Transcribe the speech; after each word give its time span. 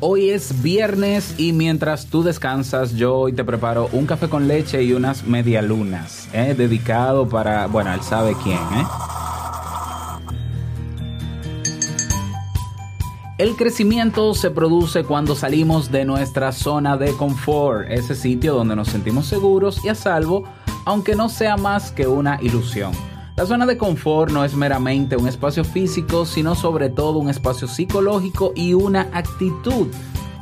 Hoy 0.00 0.30
es 0.30 0.62
viernes 0.62 1.34
y 1.38 1.52
mientras 1.52 2.06
tú 2.06 2.22
descansas, 2.22 2.94
yo 2.94 3.16
hoy 3.16 3.32
te 3.32 3.42
preparo 3.42 3.88
un 3.90 4.06
café 4.06 4.28
con 4.28 4.46
leche 4.46 4.80
y 4.84 4.92
unas 4.92 5.24
medialunas, 5.24 6.28
¿eh? 6.32 6.54
dedicado 6.56 7.28
para, 7.28 7.66
bueno, 7.66 7.92
él 7.92 8.00
sabe 8.02 8.36
quién, 8.44 8.58
¿eh? 8.58 8.86
El 13.38 13.56
crecimiento 13.56 14.34
se 14.34 14.52
produce 14.52 15.02
cuando 15.02 15.34
salimos 15.34 15.90
de 15.90 16.04
nuestra 16.04 16.52
zona 16.52 16.96
de 16.96 17.12
confort, 17.14 17.90
ese 17.90 18.14
sitio 18.14 18.54
donde 18.54 18.76
nos 18.76 18.86
sentimos 18.86 19.26
seguros 19.26 19.84
y 19.84 19.88
a 19.88 19.96
salvo, 19.96 20.44
aunque 20.84 21.16
no 21.16 21.28
sea 21.28 21.56
más 21.56 21.90
que 21.90 22.06
una 22.06 22.40
ilusión. 22.40 22.92
La 23.38 23.46
zona 23.46 23.66
de 23.66 23.78
confort 23.78 24.32
no 24.32 24.44
es 24.44 24.56
meramente 24.56 25.16
un 25.16 25.28
espacio 25.28 25.62
físico, 25.62 26.26
sino 26.26 26.56
sobre 26.56 26.88
todo 26.88 27.20
un 27.20 27.30
espacio 27.30 27.68
psicológico 27.68 28.52
y 28.56 28.74
una 28.74 29.02
actitud. 29.12 29.86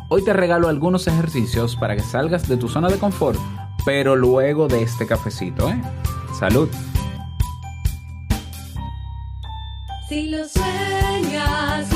Hoy 0.08 0.24
te 0.24 0.32
regalo 0.32 0.70
algunos 0.70 1.06
ejercicios 1.06 1.76
para 1.76 1.94
que 1.94 2.00
salgas 2.00 2.48
de 2.48 2.56
tu 2.56 2.68
zona 2.68 2.88
de 2.88 2.96
confort, 2.96 3.38
pero 3.84 4.16
luego 4.16 4.66
de 4.66 4.82
este 4.82 5.06
cafecito, 5.06 5.68
¿eh? 5.68 5.78
Salud. 6.38 6.70
Si 10.08 10.30
lo 10.30 10.48
sueñas, 10.48 11.95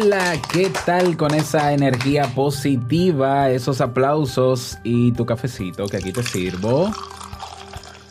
Hola, 0.00 0.34
¿qué 0.52 0.70
tal 0.86 1.16
con 1.16 1.34
esa 1.34 1.72
energía 1.72 2.22
positiva, 2.32 3.50
esos 3.50 3.80
aplausos 3.80 4.78
y 4.84 5.10
tu 5.10 5.26
cafecito 5.26 5.88
que 5.88 5.96
aquí 5.96 6.12
te 6.12 6.22
sirvo? 6.22 6.92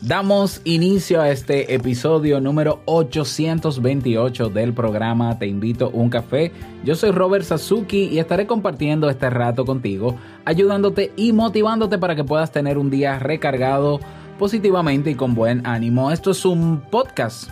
Damos 0.02 0.60
inicio 0.64 1.22
a 1.22 1.30
este 1.30 1.72
episodio 1.72 2.42
número 2.42 2.82
828 2.84 4.50
del 4.50 4.74
programa 4.74 5.38
Te 5.38 5.46
invito 5.46 5.86
a 5.86 5.88
un 5.88 6.10
café. 6.10 6.52
Yo 6.84 6.94
soy 6.94 7.10
Robert 7.10 7.46
Sasuki 7.46 8.04
y 8.08 8.18
estaré 8.18 8.46
compartiendo 8.46 9.08
este 9.08 9.30
rato 9.30 9.64
contigo, 9.64 10.14
ayudándote 10.44 11.12
y 11.16 11.32
motivándote 11.32 11.96
para 11.96 12.14
que 12.14 12.22
puedas 12.24 12.52
tener 12.52 12.76
un 12.76 12.90
día 12.90 13.18
recargado 13.18 13.98
positivamente 14.38 15.12
y 15.12 15.14
con 15.14 15.34
buen 15.34 15.66
ánimo. 15.66 16.12
Esto 16.12 16.32
es 16.32 16.44
un 16.44 16.82
podcast 16.82 17.48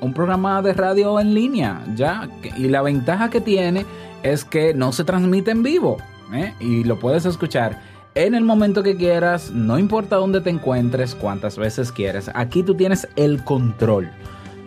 un 0.00 0.12
programa 0.12 0.62
de 0.62 0.72
radio 0.72 1.18
en 1.20 1.34
línea, 1.34 1.82
ya. 1.94 2.28
Y 2.56 2.68
la 2.68 2.82
ventaja 2.82 3.30
que 3.30 3.40
tiene 3.40 3.86
es 4.22 4.44
que 4.44 4.74
no 4.74 4.92
se 4.92 5.04
transmite 5.04 5.50
en 5.50 5.62
vivo, 5.62 5.98
¿eh? 6.32 6.54
Y 6.60 6.84
lo 6.84 6.98
puedes 6.98 7.26
escuchar 7.26 7.80
en 8.16 8.34
el 8.34 8.44
momento 8.44 8.82
que 8.82 8.96
quieras, 8.96 9.50
no 9.50 9.78
importa 9.78 10.16
dónde 10.16 10.40
te 10.40 10.48
encuentres, 10.48 11.14
cuántas 11.14 11.58
veces 11.58 11.92
quieres. 11.92 12.30
Aquí 12.34 12.62
tú 12.62 12.74
tienes 12.74 13.06
el 13.14 13.44
control. 13.44 14.08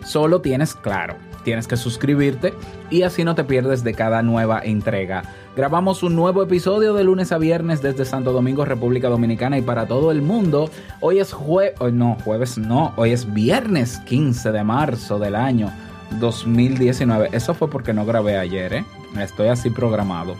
Solo 0.04 0.40
tienes, 0.40 0.76
claro, 0.76 1.16
tienes 1.42 1.66
que 1.66 1.76
suscribirte 1.76 2.54
y 2.90 3.02
así 3.02 3.24
no 3.24 3.34
te 3.34 3.42
pierdes 3.42 3.82
de 3.82 3.92
cada 3.92 4.22
nueva 4.22 4.60
entrega. 4.62 5.24
Grabamos 5.56 6.04
un 6.04 6.14
nuevo 6.14 6.44
episodio 6.44 6.94
de 6.94 7.02
lunes 7.02 7.32
a 7.32 7.38
viernes 7.38 7.82
desde 7.82 8.04
Santo 8.04 8.32
Domingo, 8.32 8.64
República 8.64 9.08
Dominicana 9.08 9.58
y 9.58 9.62
para 9.62 9.86
todo 9.86 10.12
el 10.12 10.22
mundo. 10.22 10.70
Hoy 11.00 11.18
es 11.18 11.32
jueves, 11.32 11.74
no, 11.92 12.16
jueves 12.24 12.56
no, 12.56 12.92
hoy 12.96 13.10
es 13.10 13.32
viernes 13.32 13.98
15 14.06 14.52
de 14.52 14.62
marzo 14.62 15.18
del 15.18 15.34
año 15.34 15.72
2019. 16.20 17.30
Eso 17.32 17.52
fue 17.54 17.68
porque 17.68 17.92
no 17.92 18.06
grabé 18.06 18.38
ayer, 18.38 18.74
¿eh? 18.74 18.84
Estoy 19.18 19.48
así 19.48 19.70
programado. 19.70 20.36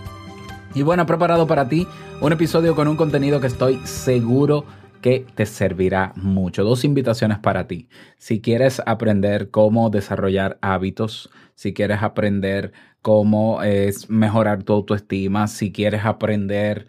Y 0.76 0.82
bueno, 0.82 1.04
preparado 1.06 1.48
para 1.48 1.68
ti 1.68 1.88
un 2.20 2.32
episodio 2.32 2.76
con 2.76 2.86
un 2.86 2.96
contenido 2.96 3.40
que 3.40 3.48
estoy 3.48 3.80
seguro 3.84 4.64
que 5.00 5.26
te 5.34 5.44
servirá 5.44 6.12
mucho. 6.14 6.62
Dos 6.62 6.84
invitaciones 6.84 7.40
para 7.40 7.66
ti. 7.66 7.88
Si 8.16 8.40
quieres 8.40 8.80
aprender 8.86 9.50
cómo 9.50 9.90
desarrollar 9.90 10.58
hábitos, 10.60 11.30
si 11.60 11.74
quieres 11.74 12.02
aprender 12.02 12.72
cómo 13.02 13.62
es 13.62 14.08
mejorar 14.08 14.62
tu 14.62 14.72
autoestima, 14.72 15.46
si 15.46 15.72
quieres 15.72 16.06
aprender 16.06 16.86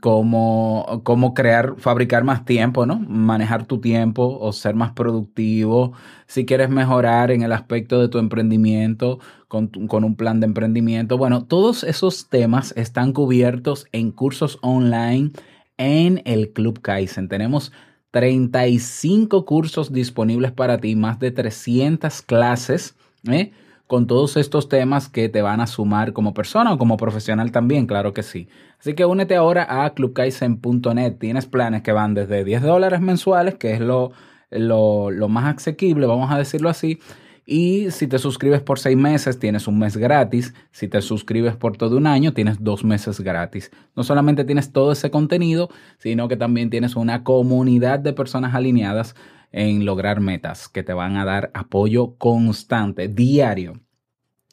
cómo, 0.00 1.02
cómo 1.04 1.34
crear, 1.34 1.74
fabricar 1.76 2.24
más 2.24 2.46
tiempo, 2.46 2.86
¿no? 2.86 3.00
Manejar 3.00 3.66
tu 3.66 3.82
tiempo 3.82 4.38
o 4.40 4.50
ser 4.54 4.74
más 4.74 4.92
productivo, 4.92 5.92
si 6.26 6.46
quieres 6.46 6.70
mejorar 6.70 7.30
en 7.32 7.42
el 7.42 7.52
aspecto 7.52 8.00
de 8.00 8.08
tu 8.08 8.16
emprendimiento 8.16 9.18
con, 9.46 9.66
con 9.68 10.04
un 10.04 10.16
plan 10.16 10.40
de 10.40 10.46
emprendimiento. 10.46 11.18
Bueno, 11.18 11.44
todos 11.44 11.84
esos 11.84 12.30
temas 12.30 12.72
están 12.78 13.12
cubiertos 13.12 13.88
en 13.92 14.10
cursos 14.10 14.58
online 14.62 15.32
en 15.76 16.22
el 16.24 16.50
Club 16.54 16.80
Kaizen. 16.80 17.28
Tenemos 17.28 17.72
35 18.10 19.44
cursos 19.44 19.92
disponibles 19.92 20.50
para 20.50 20.78
ti, 20.78 20.96
más 20.96 21.18
de 21.18 21.30
300 21.30 22.22
clases, 22.22 22.96
¿eh? 23.30 23.52
Con 23.92 24.06
todos 24.06 24.38
estos 24.38 24.70
temas 24.70 25.10
que 25.10 25.28
te 25.28 25.42
van 25.42 25.60
a 25.60 25.66
sumar 25.66 26.14
como 26.14 26.32
persona 26.32 26.72
o 26.72 26.78
como 26.78 26.96
profesional 26.96 27.52
también, 27.52 27.86
claro 27.86 28.14
que 28.14 28.22
sí. 28.22 28.48
Así 28.80 28.94
que 28.94 29.04
únete 29.04 29.36
ahora 29.36 29.84
a 29.84 29.92
clubkaizen.net. 29.92 31.18
Tienes 31.18 31.44
planes 31.44 31.82
que 31.82 31.92
van 31.92 32.14
desde 32.14 32.42
10 32.42 32.62
dólares 32.62 33.02
mensuales, 33.02 33.56
que 33.56 33.74
es 33.74 33.80
lo, 33.80 34.12
lo, 34.48 35.10
lo 35.10 35.28
más 35.28 35.58
asequible, 35.58 36.06
vamos 36.06 36.32
a 36.32 36.38
decirlo 36.38 36.70
así, 36.70 37.00
y 37.44 37.90
si 37.90 38.06
te 38.06 38.18
suscribes 38.18 38.62
por 38.62 38.78
seis 38.78 38.96
meses, 38.96 39.38
tienes 39.38 39.68
un 39.68 39.78
mes 39.78 39.98
gratis. 39.98 40.54
Si 40.70 40.88
te 40.88 41.02
suscribes 41.02 41.54
por 41.56 41.76
todo 41.76 41.98
un 41.98 42.06
año, 42.06 42.32
tienes 42.32 42.64
dos 42.64 42.84
meses 42.84 43.20
gratis. 43.20 43.70
No 43.94 44.04
solamente 44.04 44.44
tienes 44.44 44.72
todo 44.72 44.92
ese 44.92 45.10
contenido, 45.10 45.68
sino 45.98 46.28
que 46.28 46.38
también 46.38 46.70
tienes 46.70 46.96
una 46.96 47.24
comunidad 47.24 47.98
de 47.98 48.14
personas 48.14 48.54
alineadas 48.54 49.14
en 49.52 49.84
lograr 49.84 50.20
metas 50.20 50.68
que 50.68 50.82
te 50.82 50.92
van 50.92 51.16
a 51.16 51.24
dar 51.24 51.50
apoyo 51.54 52.16
constante, 52.16 53.08
diario. 53.08 53.74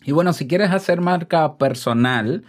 Y 0.04 0.12
bueno, 0.12 0.34
si 0.34 0.48
quieres 0.48 0.72
hacer 0.72 1.02
marca 1.02 1.58
personal, 1.58 2.44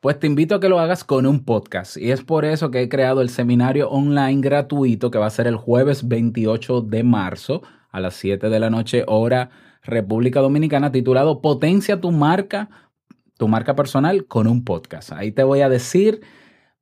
pues 0.00 0.18
te 0.18 0.26
invito 0.26 0.54
a 0.54 0.60
que 0.60 0.68
lo 0.68 0.78
hagas 0.78 1.02
con 1.02 1.26
un 1.26 1.44
podcast. 1.44 1.96
Y 1.96 2.10
es 2.10 2.22
por 2.22 2.44
eso 2.44 2.70
que 2.70 2.82
he 2.82 2.88
creado 2.88 3.22
el 3.22 3.30
seminario 3.30 3.88
online 3.88 4.40
gratuito 4.42 5.10
que 5.10 5.18
va 5.18 5.26
a 5.26 5.30
ser 5.30 5.46
el 5.46 5.56
jueves 5.56 6.06
28 6.06 6.82
de 6.82 7.02
marzo 7.02 7.62
a 7.90 8.00
las 8.00 8.14
7 8.14 8.48
de 8.48 8.60
la 8.60 8.70
noche, 8.70 9.04
hora 9.06 9.50
República 9.82 10.40
Dominicana, 10.40 10.92
titulado 10.92 11.40
Potencia 11.40 12.00
tu 12.00 12.10
marca, 12.10 12.68
tu 13.38 13.48
marca 13.48 13.74
personal 13.74 14.26
con 14.26 14.46
un 14.46 14.64
podcast. 14.64 15.12
Ahí 15.12 15.32
te 15.32 15.42
voy 15.42 15.60
a 15.60 15.68
decir 15.68 16.20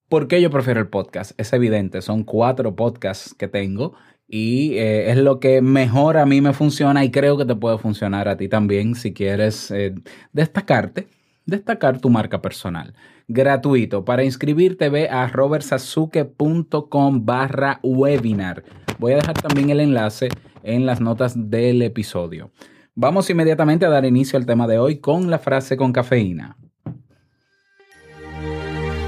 por 0.08 0.28
qué 0.28 0.40
yo 0.40 0.50
prefiero 0.50 0.80
el 0.80 0.88
podcast. 0.88 1.32
Es 1.38 1.52
evidente, 1.52 2.02
son 2.02 2.24
cuatro 2.24 2.74
podcasts 2.76 3.34
que 3.34 3.48
tengo 3.48 3.94
y 4.34 4.78
eh, 4.78 5.10
es 5.10 5.18
lo 5.18 5.40
que 5.40 5.60
mejor 5.60 6.16
a 6.16 6.24
mí 6.24 6.40
me 6.40 6.54
funciona 6.54 7.04
y 7.04 7.10
creo 7.10 7.36
que 7.36 7.44
te 7.44 7.54
puede 7.54 7.76
funcionar 7.76 8.28
a 8.28 8.36
ti 8.38 8.48
también 8.48 8.94
si 8.94 9.12
quieres 9.12 9.70
eh, 9.70 9.94
destacarte, 10.32 11.06
destacar 11.44 12.00
tu 12.00 12.08
marca 12.08 12.40
personal. 12.40 12.94
Gratuito. 13.28 14.06
Para 14.06 14.24
inscribirte 14.24 14.88
ve 14.88 15.10
a 15.10 15.28
robertsazuke.com 15.28 17.26
barra 17.26 17.78
webinar. 17.82 18.64
Voy 18.98 19.12
a 19.12 19.16
dejar 19.16 19.34
también 19.34 19.68
el 19.68 19.80
enlace 19.80 20.30
en 20.62 20.86
las 20.86 21.02
notas 21.02 21.34
del 21.50 21.82
episodio. 21.82 22.50
Vamos 22.94 23.28
inmediatamente 23.28 23.84
a 23.84 23.90
dar 23.90 24.06
inicio 24.06 24.38
al 24.38 24.46
tema 24.46 24.66
de 24.66 24.78
hoy 24.78 24.96
con 24.96 25.30
la 25.30 25.40
frase 25.40 25.76
con 25.76 25.92
cafeína. 25.92 26.56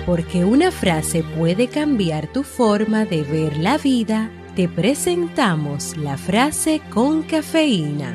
Porque 0.04 0.44
una 0.44 0.70
frase 0.70 1.24
puede 1.38 1.68
cambiar 1.68 2.30
tu 2.30 2.42
forma 2.42 3.06
de 3.06 3.22
ver 3.22 3.56
la 3.56 3.78
vida, 3.78 4.30
te 4.54 4.68
presentamos 4.68 5.96
la 5.96 6.16
frase 6.16 6.80
con 6.90 7.22
cafeína. 7.24 8.14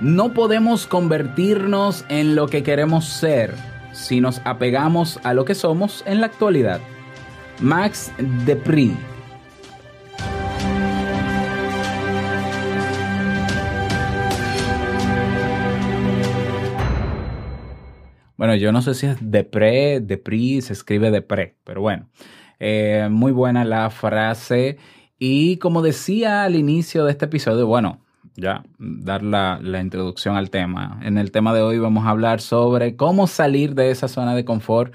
No 0.00 0.34
podemos 0.34 0.88
convertirnos 0.88 2.04
en 2.08 2.34
lo 2.34 2.48
que 2.48 2.64
queremos 2.64 3.04
ser 3.04 3.54
si 3.92 4.20
nos 4.20 4.40
apegamos 4.44 5.20
a 5.22 5.34
lo 5.34 5.44
que 5.44 5.54
somos 5.54 6.02
en 6.06 6.20
la 6.20 6.26
actualidad. 6.26 6.80
Max 7.60 8.10
Depri. 8.44 8.96
Bueno, 18.42 18.56
yo 18.56 18.72
no 18.72 18.82
sé 18.82 18.94
si 18.94 19.06
es 19.06 19.18
Depre, 19.20 20.00
Depri, 20.00 20.62
se 20.62 20.72
escribe 20.72 21.12
Depre, 21.12 21.54
pero 21.62 21.80
bueno, 21.80 22.08
eh, 22.58 23.06
muy 23.08 23.30
buena 23.30 23.64
la 23.64 23.88
frase. 23.88 24.78
Y 25.16 25.58
como 25.58 25.80
decía 25.80 26.42
al 26.42 26.56
inicio 26.56 27.04
de 27.04 27.12
este 27.12 27.26
episodio, 27.26 27.68
bueno, 27.68 28.00
ya 28.34 28.64
dar 28.80 29.22
la, 29.22 29.60
la 29.62 29.80
introducción 29.80 30.34
al 30.34 30.50
tema. 30.50 30.98
En 31.04 31.18
el 31.18 31.30
tema 31.30 31.54
de 31.54 31.62
hoy 31.62 31.78
vamos 31.78 32.04
a 32.04 32.10
hablar 32.10 32.40
sobre 32.40 32.96
cómo 32.96 33.28
salir 33.28 33.76
de 33.76 33.92
esa 33.92 34.08
zona 34.08 34.34
de 34.34 34.44
confort 34.44 34.92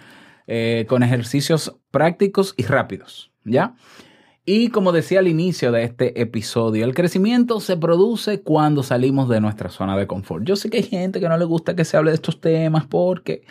eh, 0.47 0.85
con 0.89 1.01
ejercicios 1.01 1.73
prácticos 1.89 2.53
y 2.57 2.63
rápidos, 2.63 3.31
¿ya? 3.45 3.75
Y 4.49 4.69
como 4.69 4.93
decía 4.93 5.19
al 5.19 5.27
inicio 5.27 5.73
de 5.73 5.83
este 5.83 6.21
episodio, 6.21 6.85
el 6.85 6.93
crecimiento 6.93 7.59
se 7.59 7.75
produce 7.75 8.43
cuando 8.43 8.81
salimos 8.81 9.27
de 9.27 9.41
nuestra 9.41 9.69
zona 9.69 9.97
de 9.97 10.07
confort. 10.07 10.45
Yo 10.45 10.55
sé 10.55 10.69
que 10.69 10.77
hay 10.77 10.83
gente 10.83 11.19
que 11.19 11.27
no 11.27 11.37
le 11.37 11.43
gusta 11.43 11.75
que 11.75 11.83
se 11.83 11.97
hable 11.97 12.11
de 12.11 12.15
estos 12.15 12.39
temas 12.39 12.85
porque, 12.85 13.41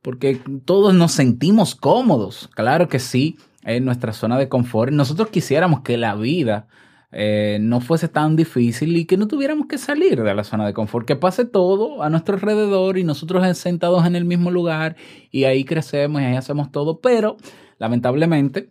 porque 0.00 0.40
todos 0.64 0.94
nos 0.94 1.12
sentimos 1.12 1.74
cómodos. 1.74 2.48
Claro 2.54 2.88
que 2.88 2.98
sí, 2.98 3.36
en 3.62 3.84
nuestra 3.84 4.14
zona 4.14 4.38
de 4.38 4.48
confort. 4.48 4.90
Nosotros 4.90 5.28
quisiéramos 5.28 5.82
que 5.82 5.98
la 5.98 6.14
vida 6.14 6.66
eh, 7.10 7.58
no 7.60 7.82
fuese 7.82 8.08
tan 8.08 8.34
difícil 8.34 8.96
y 8.96 9.04
que 9.04 9.18
no 9.18 9.28
tuviéramos 9.28 9.66
que 9.66 9.76
salir 9.76 10.22
de 10.22 10.34
la 10.34 10.44
zona 10.44 10.64
de 10.64 10.72
confort, 10.72 11.06
que 11.06 11.14
pase 11.14 11.44
todo 11.44 12.02
a 12.02 12.08
nuestro 12.08 12.36
alrededor 12.36 12.96
y 12.96 13.04
nosotros 13.04 13.58
sentados 13.58 14.06
en 14.06 14.16
el 14.16 14.24
mismo 14.24 14.50
lugar 14.50 14.96
y 15.30 15.44
ahí 15.44 15.66
crecemos 15.66 16.22
y 16.22 16.24
ahí 16.24 16.36
hacemos 16.36 16.72
todo, 16.72 17.02
pero 17.02 17.36
lamentablemente 17.78 18.70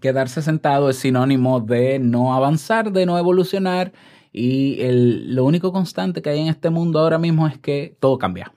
quedarse 0.00 0.42
sentado 0.42 0.90
es 0.90 0.96
sinónimo 0.96 1.60
de 1.60 1.98
no 1.98 2.34
avanzar, 2.34 2.92
de 2.92 3.06
no 3.06 3.18
evolucionar 3.18 3.92
y 4.32 4.80
el, 4.80 5.34
lo 5.34 5.44
único 5.44 5.72
constante 5.72 6.20
que 6.20 6.30
hay 6.30 6.40
en 6.40 6.48
este 6.48 6.68
mundo 6.70 6.98
ahora 6.98 7.18
mismo 7.18 7.46
es 7.46 7.56
que 7.58 7.96
todo 8.00 8.18
cambia, 8.18 8.52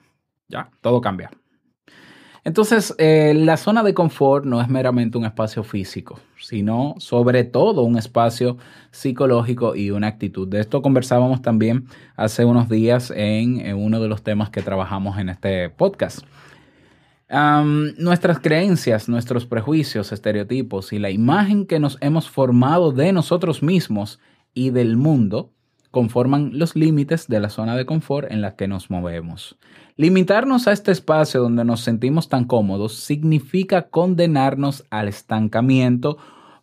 ya, 0.48 0.70
todo 0.80 1.00
cambia. 1.00 1.30
Entonces, 2.44 2.94
eh, 2.98 3.34
la 3.36 3.56
zona 3.56 3.82
de 3.82 3.94
confort 3.94 4.44
no 4.44 4.60
es 4.60 4.68
meramente 4.68 5.18
un 5.18 5.24
espacio 5.24 5.62
físico, 5.62 6.18
sino 6.40 6.94
sobre 6.98 7.44
todo 7.44 7.82
un 7.82 7.98
espacio 7.98 8.56
psicológico 8.90 9.76
y 9.76 9.90
una 9.90 10.06
actitud. 10.06 10.48
De 10.48 10.60
esto 10.60 10.80
conversábamos 10.80 11.42
también 11.42 11.86
hace 12.16 12.44
unos 12.44 12.68
días 12.68 13.12
en, 13.14 13.60
en 13.60 13.76
uno 13.76 14.00
de 14.00 14.08
los 14.08 14.22
temas 14.22 14.50
que 14.50 14.62
trabajamos 14.62 15.18
en 15.18 15.28
este 15.28 15.68
podcast. 15.68 16.20
Nuestras 17.30 18.38
creencias, 18.40 19.08
nuestros 19.08 19.44
prejuicios, 19.44 20.12
estereotipos 20.12 20.92
y 20.92 20.98
la 20.98 21.10
imagen 21.10 21.66
que 21.66 21.78
nos 21.78 21.98
hemos 22.00 22.30
formado 22.30 22.90
de 22.92 23.12
nosotros 23.12 23.62
mismos 23.62 24.18
y 24.54 24.70
del 24.70 24.96
mundo 24.96 25.52
conforman 25.90 26.58
los 26.58 26.76
límites 26.76 27.28
de 27.28 27.40
la 27.40 27.50
zona 27.50 27.76
de 27.76 27.86
confort 27.86 28.30
en 28.30 28.40
la 28.40 28.56
que 28.56 28.68
nos 28.68 28.90
movemos. 28.90 29.58
Limitarnos 29.96 30.68
a 30.68 30.72
este 30.72 30.92
espacio 30.92 31.42
donde 31.42 31.64
nos 31.64 31.80
sentimos 31.80 32.28
tan 32.28 32.44
cómodos 32.44 32.94
significa 32.94 33.88
condenarnos 33.88 34.84
al 34.90 35.08
estancamiento, 35.08 36.18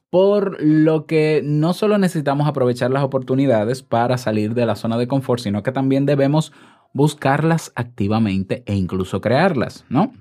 por 0.09 0.61
lo 0.63 1.05
que 1.05 1.41
no 1.43 1.73
solo 1.73 1.97
necesitamos 1.97 2.47
aprovechar 2.47 2.91
las 2.91 3.03
oportunidades 3.03 3.81
para 3.83 4.17
salir 4.17 4.53
de 4.53 4.65
la 4.65 4.75
zona 4.75 4.97
de 4.97 5.07
confort, 5.07 5.41
sino 5.41 5.63
que 5.63 5.71
también 5.71 6.05
debemos 6.05 6.53
buscarlas 6.93 7.73
activamente 7.75 8.63
e 8.65 8.75
incluso 8.75 9.19
crearlas, 9.21 9.83
¿no? 9.89 10.13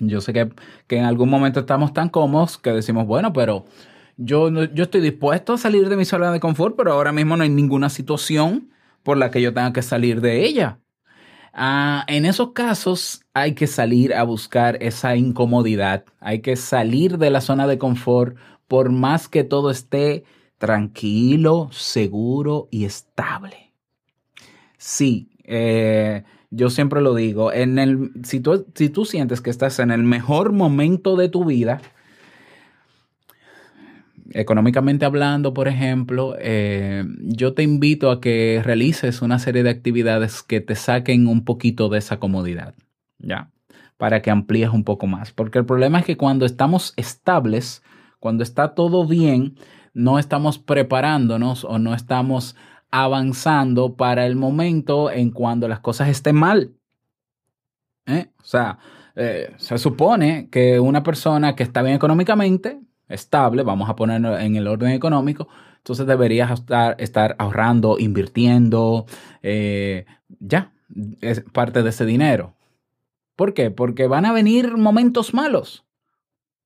Yo 0.00 0.20
sé 0.20 0.32
que, 0.32 0.50
que 0.86 0.98
en 0.98 1.04
algún 1.04 1.28
momento 1.28 1.60
estamos 1.60 1.92
tan 1.92 2.08
cómodos 2.08 2.58
que 2.58 2.72
decimos, 2.72 3.06
bueno, 3.06 3.32
pero 3.32 3.64
yo, 4.16 4.50
yo 4.50 4.84
estoy 4.84 5.00
dispuesto 5.00 5.54
a 5.54 5.58
salir 5.58 5.88
de 5.88 5.96
mi 5.96 6.04
zona 6.04 6.32
de 6.32 6.40
confort, 6.40 6.76
pero 6.76 6.92
ahora 6.92 7.12
mismo 7.12 7.36
no 7.36 7.44
hay 7.44 7.50
ninguna 7.50 7.88
situación 7.88 8.70
por 9.02 9.16
la 9.16 9.30
que 9.30 9.40
yo 9.40 9.54
tenga 9.54 9.72
que 9.72 9.82
salir 9.82 10.20
de 10.20 10.44
ella. 10.44 10.80
Ah, 11.52 12.04
en 12.08 12.26
esos 12.26 12.52
casos 12.52 13.24
hay 13.32 13.54
que 13.54 13.66
salir 13.66 14.14
a 14.14 14.22
buscar 14.22 14.82
esa 14.82 15.16
incomodidad, 15.16 16.04
hay 16.20 16.40
que 16.40 16.56
salir 16.56 17.18
de 17.18 17.30
la 17.30 17.40
zona 17.40 17.66
de 17.66 17.78
confort 17.78 18.36
por 18.66 18.90
más 18.90 19.28
que 19.28 19.44
todo 19.44 19.70
esté 19.70 20.24
tranquilo, 20.58 21.68
seguro 21.72 22.68
y 22.70 22.84
estable. 22.84 23.72
Sí, 24.76 25.30
eh, 25.44 26.24
yo 26.50 26.70
siempre 26.70 27.00
lo 27.00 27.14
digo, 27.14 27.52
en 27.52 27.78
el, 27.78 28.10
si, 28.24 28.40
tú, 28.40 28.66
si 28.74 28.88
tú 28.88 29.04
sientes 29.04 29.40
que 29.40 29.50
estás 29.50 29.78
en 29.78 29.90
el 29.90 30.02
mejor 30.02 30.52
momento 30.52 31.16
de 31.16 31.28
tu 31.28 31.44
vida, 31.44 31.80
económicamente 34.32 35.04
hablando, 35.04 35.54
por 35.54 35.68
ejemplo, 35.68 36.36
eh, 36.38 37.04
yo 37.20 37.54
te 37.54 37.62
invito 37.62 38.10
a 38.10 38.20
que 38.20 38.62
realices 38.64 39.22
una 39.22 39.38
serie 39.38 39.62
de 39.62 39.70
actividades 39.70 40.42
que 40.42 40.60
te 40.60 40.74
saquen 40.74 41.26
un 41.26 41.44
poquito 41.44 41.88
de 41.88 41.98
esa 41.98 42.18
comodidad, 42.18 42.74
¿ya? 43.18 43.50
Para 43.96 44.22
que 44.22 44.30
amplíes 44.30 44.70
un 44.70 44.84
poco 44.84 45.06
más. 45.06 45.32
Porque 45.32 45.58
el 45.58 45.66
problema 45.66 46.00
es 46.00 46.04
que 46.04 46.16
cuando 46.16 46.46
estamos 46.46 46.94
estables, 46.96 47.82
cuando 48.20 48.42
está 48.42 48.74
todo 48.74 49.06
bien, 49.06 49.56
no 49.94 50.18
estamos 50.18 50.58
preparándonos 50.58 51.64
o 51.64 51.78
no 51.78 51.94
estamos 51.94 52.54
avanzando 52.90 53.96
para 53.96 54.26
el 54.26 54.36
momento 54.36 55.10
en 55.10 55.30
cuando 55.30 55.68
las 55.68 55.80
cosas 55.80 56.08
estén 56.08 56.36
mal. 56.36 56.74
¿Eh? 58.06 58.30
O 58.40 58.44
sea, 58.44 58.78
eh, 59.14 59.54
se 59.56 59.78
supone 59.78 60.48
que 60.50 60.80
una 60.80 61.02
persona 61.02 61.54
que 61.54 61.62
está 61.62 61.82
bien 61.82 61.96
económicamente, 61.96 62.80
estable, 63.08 63.62
vamos 63.62 63.88
a 63.90 63.96
ponerlo 63.96 64.38
en 64.38 64.56
el 64.56 64.66
orden 64.66 64.90
económico, 64.90 65.48
entonces 65.78 66.06
deberías 66.06 66.62
estar, 66.98 67.36
ahorrando, 67.38 67.98
invirtiendo, 67.98 69.06
eh, 69.42 70.06
ya, 70.40 70.72
es 71.20 71.40
parte 71.52 71.82
de 71.82 71.90
ese 71.90 72.06
dinero. 72.06 72.54
¿Por 73.36 73.54
qué? 73.54 73.70
Porque 73.70 74.06
van 74.06 74.24
a 74.26 74.32
venir 74.32 74.76
momentos 74.76 75.32
malos. 75.34 75.84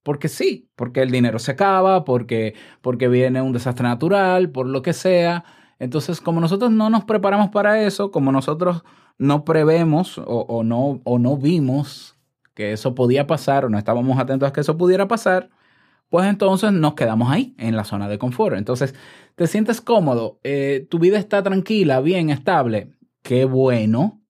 Porque 0.03 0.27
sí, 0.27 0.69
porque 0.75 1.01
el 1.01 1.11
dinero 1.11 1.39
se 1.39 1.51
acaba, 1.51 2.03
porque, 2.03 2.55
porque 2.81 3.07
viene 3.07 3.41
un 3.41 3.53
desastre 3.53 3.87
natural, 3.87 4.49
por 4.49 4.67
lo 4.67 4.81
que 4.81 4.93
sea. 4.93 5.45
Entonces, 5.83 6.21
como 6.21 6.39
nosotros 6.39 6.71
no 6.71 6.89
nos 6.89 7.03
preparamos 7.03 7.49
para 7.49 7.83
eso, 7.83 8.09
como 8.09 8.31
nosotros 8.31 8.83
no 9.17 9.43
prevemos 9.43 10.21
o, 10.25 10.63
no, 10.63 11.01
o 11.03 11.19
no 11.19 11.37
vimos 11.37 12.15
que 12.53 12.71
eso 12.71 12.95
podía 12.95 13.27
pasar 13.27 13.65
o 13.65 13.69
no 13.69 13.77
estábamos 13.77 14.17
atentos 14.17 14.47
a 14.47 14.53
que 14.53 14.61
eso 14.61 14.77
pudiera 14.77 15.07
pasar, 15.09 15.49
pues 16.07 16.27
entonces 16.27 16.71
nos 16.71 16.93
quedamos 16.93 17.29
ahí, 17.29 17.53
en 17.57 17.75
la 17.75 17.83
zona 17.83 18.07
de 18.07 18.17
confort. 18.17 18.55
Entonces, 18.55 18.95
te 19.35 19.45
sientes 19.47 19.81
cómodo, 19.81 20.39
eh, 20.43 20.87
tu 20.89 20.99
vida 20.99 21.17
está 21.17 21.43
tranquila, 21.43 21.99
bien, 21.99 22.29
estable, 22.29 22.93
qué 23.21 23.43
bueno, 23.43 24.21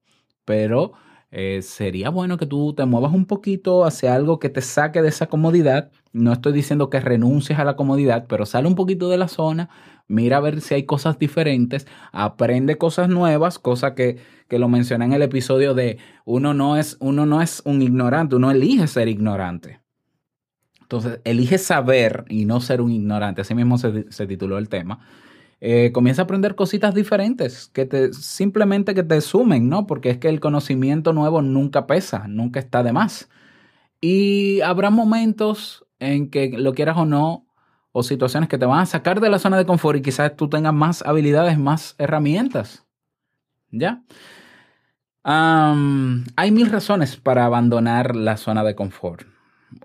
pero 0.46 0.94
eh, 1.30 1.62
sería 1.62 2.10
bueno 2.10 2.38
que 2.38 2.46
tú 2.46 2.74
te 2.74 2.86
muevas 2.86 3.12
un 3.12 3.25
poquito 3.25 3.86
hacia 3.86 4.16
algo 4.16 4.39
que 4.39 4.50
te 4.50 4.62
saque 4.62 5.01
de 5.01 5.10
esa 5.10 5.27
comodidad. 5.27 5.92
No 6.13 6.32
estoy 6.32 6.54
diciendo 6.54 6.89
que 6.89 7.00
renuncies 7.00 7.60
a 7.60 7.63
la 7.63 7.75
comodidad, 7.75 8.25
pero 8.27 8.46
sale 8.46 8.68
un 8.68 8.75
poquito 8.75 9.10
de 9.10 9.18
la 9.18 9.27
zona, 9.27 9.70
mira 10.07 10.38
a 10.38 10.41
ver 10.41 10.62
si 10.62 10.75
hay 10.75 10.83
cosas 10.83 11.19
diferentes, 11.19 11.88
aprende 12.12 12.77
cosas 12.77 13.10
nuevas, 13.10 13.60
cosa 13.60 13.95
que, 13.95 14.17
que 14.48 14.60
lo 14.60 14.69
mencioné 14.69 15.05
en 15.05 15.13
el 15.13 15.22
episodio 15.22 15.74
de 15.74 15.98
uno 16.25 16.53
no 16.53 16.77
es, 16.77 16.98
uno 17.00 17.25
no 17.25 17.41
es 17.41 17.62
un 17.65 17.81
ignorante, 17.81 18.36
uno 18.36 18.51
elige 18.51 18.88
ser 18.88 19.07
ignorante. 19.07 19.81
Entonces, 20.81 21.22
elige 21.24 21.57
saber 21.57 22.25
y 22.29 22.45
no 22.45 22.60
ser 22.62 22.81
un 22.81 22.91
ignorante. 22.91 23.41
Así 23.41 23.55
mismo 23.55 23.77
se, 23.77 24.12
se 24.12 24.27
tituló 24.27 24.60
el 24.60 24.69
tema. 24.69 25.00
Eh, 25.65 25.93
comienza 25.93 26.22
a 26.22 26.25
aprender 26.25 26.55
cositas 26.55 26.93
diferentes 26.93 27.69
que 27.69 27.86
te 27.86 28.12
simplemente 28.12 28.93
que 28.93 29.01
te 29.01 29.22
sumen, 29.22 29.69
¿no? 29.69 29.88
Porque 29.88 30.10
es 30.10 30.17
que 30.17 30.27
el 30.27 30.41
conocimiento 30.41 31.13
nuevo 31.13 31.41
nunca 31.41 31.88
pesa, 31.88 32.27
nunca 32.27 32.60
está 32.60 32.83
de 32.83 32.91
más. 32.91 33.29
Y 34.01 34.60
habrá 34.60 34.89
momentos 34.89 35.86
en 36.00 36.29
que 36.29 36.50
lo 36.50 36.74
quieras 36.74 36.98
o 36.98 37.05
no, 37.05 37.48
o 37.94 38.04
situaciones 38.04 38.50
que 38.50 38.58
te 38.58 38.66
van 38.66 38.82
a 38.82 38.86
sacar 38.86 39.22
de 39.22 39.30
la 39.30 39.40
zona 39.40 39.58
de 39.58 39.66
confort 39.66 40.00
y 40.00 40.02
quizás 40.02 40.36
tú 40.36 40.50
tengas 40.50 40.74
más 40.74 41.02
habilidades, 41.04 41.58
más 41.58 41.96
herramientas. 41.98 42.86
¿Ya? 43.72 44.04
Hay 45.24 46.52
mil 46.52 46.70
razones 46.70 47.16
para 47.16 47.46
abandonar 47.46 48.16
la 48.16 48.36
zona 48.36 48.64
de 48.64 48.76
confort. 48.76 49.26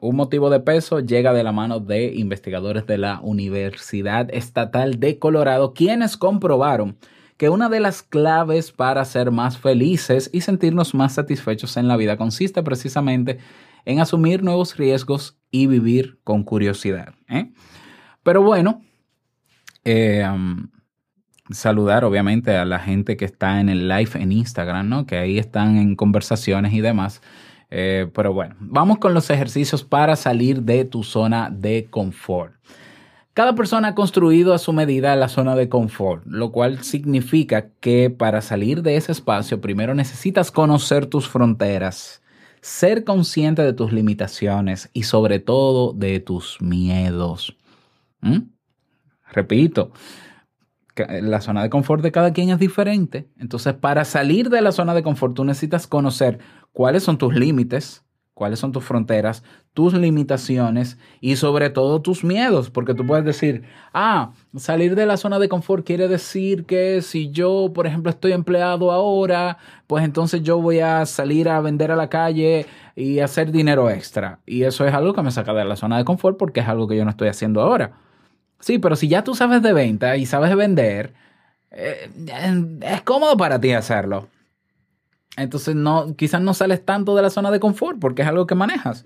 Un 0.01 0.17
motivo 0.17 0.51
de 0.51 0.61
peso 0.61 1.01
llega 1.01 1.33
de 1.33 1.45
la 1.45 1.53
mano 1.53 1.81
de 1.81 2.13
investigadores 2.15 2.87
de 2.87 2.99
la 2.99 3.21
Universidad 3.23 4.29
Estatal 4.35 4.99
de 4.99 5.19
Colorado, 5.19 5.73
quienes 5.73 6.17
comprobaron 6.17 6.99
que 7.37 7.51
una 7.51 7.69
de 7.69 7.81
las 7.81 8.03
claves 8.03 8.73
para 8.73 9.05
ser 9.05 9.31
más 9.31 9.59
felices 9.59 10.29
y 10.33 10.41
sentirnos 10.41 10.95
más 10.95 11.15
satisfechos 11.15 11.77
en 11.77 11.89
la 11.89 11.97
vida 11.97 12.17
consiste 12.17 12.63
precisamente 12.63 13.39
en 13.85 14.01
asumir 14.01 14.43
nuevos 14.43 14.77
riesgos 14.77 15.39
y 15.51 15.69
vivir 15.69 16.19
con 16.25 16.43
curiosidad. 16.43 17.15
¿eh? 17.29 17.53
Pero 18.29 18.43
bueno, 18.43 18.83
eh, 19.87 20.23
um, 20.31 20.69
saludar 21.49 22.05
obviamente 22.05 22.55
a 22.55 22.67
la 22.67 22.79
gente 22.79 23.17
que 23.17 23.25
está 23.25 23.59
en 23.59 23.71
el 23.71 23.89
live 23.89 24.11
en 24.17 24.33
Instagram, 24.33 24.87
¿no? 24.87 25.07
Que 25.07 25.17
ahí 25.17 25.39
están 25.39 25.79
en 25.79 25.97
conversaciones 25.97 26.75
y 26.75 26.83
demás. 26.83 27.23
Eh, 27.71 28.11
pero 28.15 28.35
bueno, 28.35 28.55
vamos 28.61 28.99
con 28.99 29.15
los 29.15 29.31
ejercicios 29.31 29.83
para 29.83 30.15
salir 30.15 30.61
de 30.61 30.85
tu 30.85 31.05
zona 31.05 31.49
de 31.51 31.87
confort. 31.89 32.53
Cada 33.33 33.55
persona 33.55 33.89
ha 33.89 33.95
construido 33.95 34.53
a 34.53 34.59
su 34.59 34.75
medida 34.75 35.17
la 35.17 35.29
zona 35.29 35.57
de 35.57 35.71
confort, 35.71 36.23
lo 36.27 36.53
cual 36.53 36.85
significa 36.85 37.71
que 37.81 38.11
para 38.11 38.43
salir 38.43 38.83
de 38.83 38.97
ese 38.97 39.13
espacio 39.13 39.63
primero 39.63 39.95
necesitas 39.95 40.51
conocer 40.51 41.07
tus 41.07 41.31
fronteras, 41.31 42.21
ser 42.61 43.05
consciente 43.05 43.63
de 43.63 43.73
tus 43.73 43.91
limitaciones 43.91 44.91
y 44.93 45.05
sobre 45.05 45.39
todo 45.39 45.95
de 45.95 46.21
tus 46.21 46.61
miedos. 46.61 47.57
¿Mm? 48.21 48.51
Repito, 49.33 49.93
la 50.97 51.41
zona 51.41 51.63
de 51.63 51.71
confort 51.71 52.03
de 52.03 52.13
cada 52.13 52.33
quien 52.33 52.51
es 52.51 52.59
diferente. 52.59 53.29
Entonces, 53.39 53.75
para 53.75 54.05
salir 54.05 54.51
de 54.51 54.63
la 54.63 54.73
zona 54.73 54.95
de 54.95 55.03
confort, 55.03 55.35
tú 55.35 55.45
necesitas 55.45 55.87
conocer 55.87 56.39
cuáles 56.73 57.03
son 57.03 57.19
tus 57.19 57.35
límites, 57.35 58.05
cuáles 58.35 58.61
son 58.61 58.71
tus 58.71 58.85
fronteras, 58.85 59.43
tus 59.75 59.95
limitaciones 59.95 60.97
y 61.21 61.37
sobre 61.37 61.71
todo 61.71 62.01
tus 62.03 62.23
miedos, 62.23 62.71
porque 62.71 62.95
tú 62.95 63.05
puedes 63.05 63.25
decir, 63.25 63.65
ah, 63.93 64.31
salir 64.57 64.95
de 64.95 65.07
la 65.07 65.17
zona 65.17 65.41
de 65.41 65.49
confort 65.49 65.85
quiere 65.85 66.07
decir 66.07 66.65
que 66.65 67.03
si 67.03 67.31
yo, 67.31 67.73
por 67.75 67.89
ejemplo, 67.89 68.11
estoy 68.11 68.33
empleado 68.33 68.93
ahora, 68.93 69.59
pues 69.89 70.05
entonces 70.05 70.43
yo 70.43 70.61
voy 70.61 70.79
a 70.79 71.05
salir 71.05 71.49
a 71.49 71.61
vender 71.61 71.91
a 71.91 71.97
la 71.97 72.09
calle 72.09 72.67
y 72.95 73.19
hacer 73.19 73.51
dinero 73.51 73.91
extra. 73.91 74.39
Y 74.47 74.63
eso 74.63 74.87
es 74.87 74.95
algo 74.95 75.15
que 75.15 75.23
me 75.23 75.33
saca 75.33 75.53
de 75.53 75.65
la 75.65 75.75
zona 75.75 75.99
de 75.99 76.05
confort 76.05 76.39
porque 76.39 76.61
es 76.61 76.69
algo 76.69 76.87
que 76.87 76.97
yo 76.97 77.05
no 77.05 77.11
estoy 77.11 77.29
haciendo 77.29 77.61
ahora. 77.61 78.08
Sí, 78.61 78.79
pero 78.79 78.97
si 78.97 79.09
ya 79.09 79.25
tú 79.25 79.35
sabes 79.35 79.63
de 79.63 79.73
venta 79.73 80.17
y 80.17 80.27
sabes 80.27 80.55
vender, 80.57 81.15
eh, 81.71 82.11
es 82.83 83.03
cómodo 83.03 83.37
para 83.37 83.61
ti 83.61 83.73
hacerlo. 83.73 84.29
Entonces 85.37 85.75
no, 85.77 86.17
quizás 86.17 86.41
no 86.41 86.55
sales 86.55 86.85
tanto 86.85 87.15
de 87.15 87.23
la 87.23 87.31
zona 87.31 87.51
de 87.51 87.61
confort 87.61 87.99
porque 88.01 88.23
es 88.23 88.29
algo 88.29 88.47
que 88.47 88.55
manejas. 88.55 89.05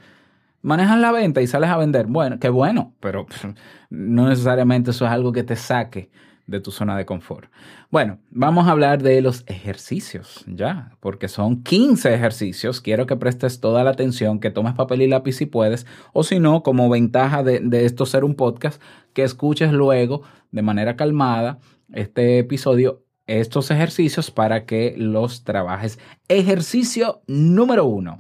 Manejas 0.63 0.99
la 0.99 1.13
venta 1.13 1.43
y 1.43 1.47
sales 1.47 1.71
a 1.71 1.77
vender. 1.77 2.07
Bueno, 2.07 2.39
qué 2.39 2.49
bueno, 2.49 2.95
pero 3.01 3.27
no 3.91 4.29
necesariamente 4.29 4.93
eso 4.93 5.05
es 5.05 5.11
algo 5.11 5.33
que 5.33 5.43
te 5.43 5.57
saque 5.57 6.11
de 6.47 6.61
tu 6.61 6.71
zona 6.71 6.97
de 6.97 7.05
confort. 7.07 7.51
Bueno, 7.91 8.19
vamos 8.31 8.67
a 8.67 8.73
hablar 8.73 9.03
de 9.03 9.21
los 9.23 9.45
ejercicios, 9.47 10.45
ya, 10.47 10.97
porque 11.01 11.29
son 11.29 11.63
15 11.63 12.15
ejercicios. 12.15 12.81
Quiero 12.81 13.07
que 13.07 13.17
prestes 13.17 13.61
toda 13.61 13.85
la 13.85 13.91
atención, 13.91 14.41
que 14.41 14.51
tomes 14.51 14.75
papel 14.75 15.03
y 15.03 15.09
lápiz 15.09 15.35
si 15.35 15.47
puedes, 15.47 15.87
o 16.13 16.25
si 16.25 16.39
no, 16.39 16.63
como 16.63 16.89
ventaja 16.89 17.43
de, 17.43 17.61
de 17.61 17.85
esto 17.85 18.07
ser 18.07 18.25
un 18.25 18.35
podcast, 18.35 18.81
que 19.13 19.23
escuches 19.23 19.73
luego 19.73 20.23
de 20.51 20.63
manera 20.63 20.97
calmada 20.97 21.59
este 21.93 22.39
episodio, 22.39 23.05
estos 23.27 23.71
ejercicios 23.71 24.31
para 24.31 24.65
que 24.67 24.95
los 24.97 25.45
trabajes. 25.45 25.99
Ejercicio 26.29 27.23
número 27.27 27.85
uno. 27.85 28.19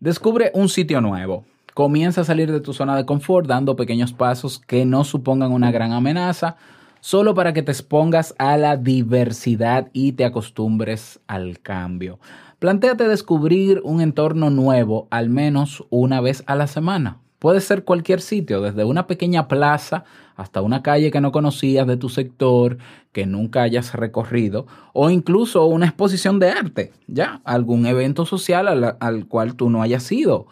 Descubre 0.00 0.50
un 0.54 0.68
sitio 0.68 1.00
nuevo. 1.00 1.44
Comienza 1.74 2.20
a 2.20 2.24
salir 2.24 2.50
de 2.50 2.60
tu 2.60 2.72
zona 2.72 2.96
de 2.96 3.06
confort 3.06 3.46
dando 3.46 3.76
pequeños 3.76 4.12
pasos 4.12 4.58
que 4.58 4.84
no 4.84 5.04
supongan 5.04 5.52
una 5.52 5.70
gran 5.70 5.92
amenaza, 5.92 6.56
solo 7.00 7.34
para 7.34 7.52
que 7.52 7.62
te 7.62 7.72
expongas 7.72 8.34
a 8.38 8.56
la 8.56 8.76
diversidad 8.76 9.88
y 9.92 10.12
te 10.12 10.24
acostumbres 10.24 11.20
al 11.26 11.60
cambio. 11.60 12.18
Plantéate 12.58 13.06
descubrir 13.06 13.80
un 13.84 14.00
entorno 14.00 14.50
nuevo 14.50 15.06
al 15.10 15.30
menos 15.30 15.84
una 15.90 16.20
vez 16.20 16.42
a 16.46 16.56
la 16.56 16.66
semana. 16.66 17.20
Puede 17.38 17.60
ser 17.60 17.84
cualquier 17.84 18.20
sitio, 18.20 18.60
desde 18.60 18.84
una 18.84 19.06
pequeña 19.06 19.46
plaza 19.46 20.04
hasta 20.34 20.62
una 20.62 20.82
calle 20.82 21.10
que 21.10 21.20
no 21.20 21.32
conocías 21.32 21.86
de 21.86 21.96
tu 21.96 22.08
sector, 22.08 22.78
que 23.12 23.26
nunca 23.26 23.62
hayas 23.62 23.94
recorrido, 23.94 24.66
o 24.92 25.10
incluso 25.10 25.66
una 25.66 25.86
exposición 25.86 26.38
de 26.38 26.50
arte, 26.50 26.92
ya, 27.06 27.40
algún 27.44 27.86
evento 27.86 28.26
social 28.26 28.68
al, 28.68 28.96
al 29.00 29.26
cual 29.26 29.54
tú 29.54 29.70
no 29.70 29.82
hayas 29.82 30.10
ido. 30.10 30.46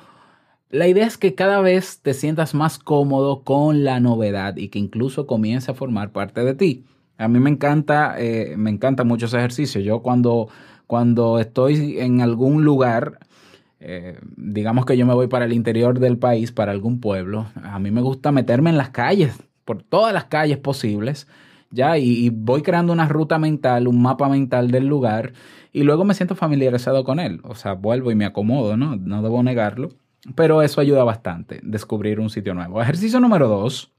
La 0.71 0.88
idea 0.88 1.07
es 1.07 1.16
que 1.16 1.35
cada 1.35 1.61
vez 1.61 2.00
te 2.02 2.14
sientas 2.14 2.55
más 2.55 2.78
cómodo 2.78 3.43
con 3.43 3.85
la 3.85 4.00
novedad 4.00 4.57
y 4.57 4.69
que 4.69 4.81
incluso 4.81 5.26
comience 5.26 5.71
a 5.71 5.75
formar 5.75 6.11
parte 6.11 6.45
de 6.45 6.55
ti. 6.55 6.85
A 7.19 7.28
mí 7.28 7.38
me 7.38 7.50
encanta, 7.50 8.16
eh, 8.19 8.55
me 8.57 8.71
encanta 8.71 9.05
mucho 9.05 9.26
ese 9.26 9.38
ejercicio. 9.38 9.81
Yo 9.81 10.02
cuando, 10.02 10.49
cuando 10.87 11.38
estoy 11.38 12.00
en 12.00 12.21
algún 12.21 12.64
lugar, 12.64 13.21
eh, 13.88 14.19
digamos 14.37 14.85
que 14.85 14.97
yo 14.97 15.07
me 15.07 15.14
voy 15.14 15.28
para 15.28 15.45
el 15.45 15.52
interior 15.52 16.00
del 16.00 16.19
país, 16.19 16.50
para 16.50 16.73
algún 16.73 17.00
pueblo, 17.00 17.47
a 17.62 17.78
mí 17.78 17.90
me 17.93 18.00
gusta 18.00 18.33
meterme 18.33 18.71
en 18.71 18.76
las 18.76 18.90
calles, 18.90 19.38
por 19.64 19.83
todas 19.83 20.12
las 20.12 20.25
calles 20.25 20.59
posibles, 20.59 21.28
ya, 21.71 21.97
y, 21.99 22.26
y 22.26 22.31
voy 22.31 22.62
creando 22.62 22.93
una 22.93 23.07
ruta 23.07 23.38
mental, 23.38 23.87
un 23.87 24.02
mapa 24.02 24.28
mental 24.28 24.71
del 24.71 24.87
lugar, 24.87 25.35
y 25.73 25.83
luego 25.83 26.05
me 26.05 26.14
siento 26.14 26.35
familiarizado 26.35 27.05
con 27.05 27.21
él. 27.21 27.40
O 27.45 27.55
sea, 27.55 27.75
vuelvo 27.75 28.11
y 28.11 28.14
me 28.14 28.25
acomodo, 28.25 28.78
¿no? 28.78 28.97
No 28.97 29.21
debo 29.21 29.43
negarlo. 29.43 29.90
Pero 30.35 30.62
eso 30.62 30.81
ayuda 30.81 31.05
bastante, 31.05 31.61
descubrir 31.62 32.19
un 32.19 32.31
sitio 32.31 32.55
nuevo. 32.55 32.81
Ejercicio 32.81 33.21
número 33.21 33.47
dos. 33.47 33.93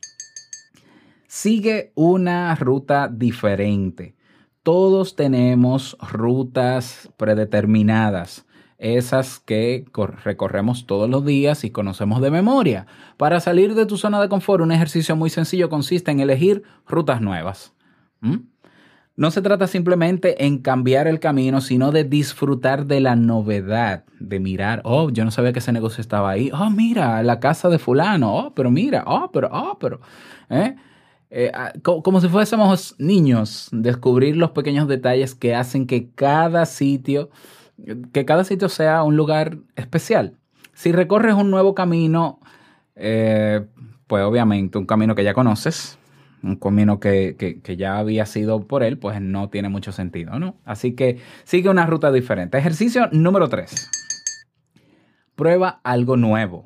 Sigue 1.28 1.92
una 1.94 2.56
ruta 2.56 3.08
diferente. 3.08 4.16
Todos 4.64 5.16
tenemos 5.16 5.96
rutas 6.02 7.12
predeterminadas, 7.16 8.47
esas 8.78 9.40
que 9.40 9.86
cor- 9.92 10.18
recorremos 10.24 10.86
todos 10.86 11.10
los 11.10 11.26
días 11.26 11.64
y 11.64 11.72
conocemos 11.72 12.22
de 12.22 12.32
memoria. 12.32 12.86
Para 13.18 13.40
salir 13.40 13.74
de 13.76 13.86
tu 13.86 13.98
zona 13.98 14.22
de 14.22 14.30
confort, 14.30 14.62
un 14.64 14.72
ejercicio 14.72 15.16
muy 15.16 15.30
sencillo 15.30 15.70
consiste 15.70 16.12
en 16.12 16.20
elegir 16.20 16.64
rutas 16.88 17.22
nuevas. 17.22 17.74
No 19.16 19.32
se 19.32 19.42
trata 19.42 19.66
simplemente 19.66 20.46
en 20.46 20.60
cambiar 20.60 21.08
el 21.08 21.20
camino, 21.20 21.60
sino 21.60 21.92
de 21.92 22.04
disfrutar 22.04 22.86
de 22.86 23.00
la 23.00 23.16
novedad, 23.16 24.04
de 24.20 24.40
mirar, 24.40 24.82
oh, 24.84 25.10
yo 25.10 25.26
no 25.26 25.32
sabía 25.32 25.54
que 25.54 25.60
ese 25.60 25.72
negocio 25.72 26.02
estaba 26.02 26.30
ahí, 26.30 26.52
oh, 26.54 26.70
mira, 26.70 27.24
la 27.24 27.40
casa 27.40 27.68
de 27.70 27.80
fulano, 27.80 28.36
oh, 28.36 28.54
pero 28.54 28.70
mira, 28.70 29.04
oh, 29.08 29.32
pero, 29.32 29.50
oh, 29.52 29.78
pero, 29.80 30.02
¿eh? 30.52 30.76
Eh, 31.32 31.52
ah, 31.54 31.74
co- 31.84 32.04
como 32.04 32.22
si 32.22 32.28
fuésemos 32.30 32.96
niños, 33.00 33.70
descubrir 33.72 34.38
los 34.38 34.52
pequeños 34.52 34.88
detalles 34.88 35.34
que 35.34 35.56
hacen 35.56 35.88
que 35.88 36.10
cada 36.12 36.66
sitio, 36.68 37.32
que 38.12 38.26
cada 38.26 38.44
sitio 38.44 38.70
sea 38.70 39.04
un 39.04 39.16
lugar 39.16 39.58
especial. 39.76 40.34
Si 40.74 40.92
recorres 40.92 41.36
un 41.36 41.52
nuevo 41.52 41.74
camino, 41.76 42.40
eh, 42.96 43.66
pues 44.08 44.24
obviamente 44.24 44.78
un 44.78 44.86
camino 44.86 45.16
que 45.16 45.24
ya 45.24 45.34
conoces, 45.34 45.98
un 46.44 46.56
camino 46.56 47.00
que, 47.00 47.36
que- 47.38 47.62
que 47.62 47.78
ya 47.78 47.98
había 47.98 48.26
sido 48.26 48.62
por 48.68 48.84
él, 48.84 48.98
pues 48.98 49.20
no 49.22 49.50
tiene 49.50 49.70
mucho 49.70 49.92
sentido, 49.92 50.40
¿no? 50.40 50.56
Así 50.66 50.94
que 50.94 51.20
sigue 51.44 51.70
una 51.70 51.86
ruta 51.86 52.12
diferente. 52.12 52.58
Ejercicio 52.58 53.10
número 53.12 53.50
3. 53.50 53.90
Prueba 55.36 55.80
algo 55.84 56.18
nuevo. 56.18 56.66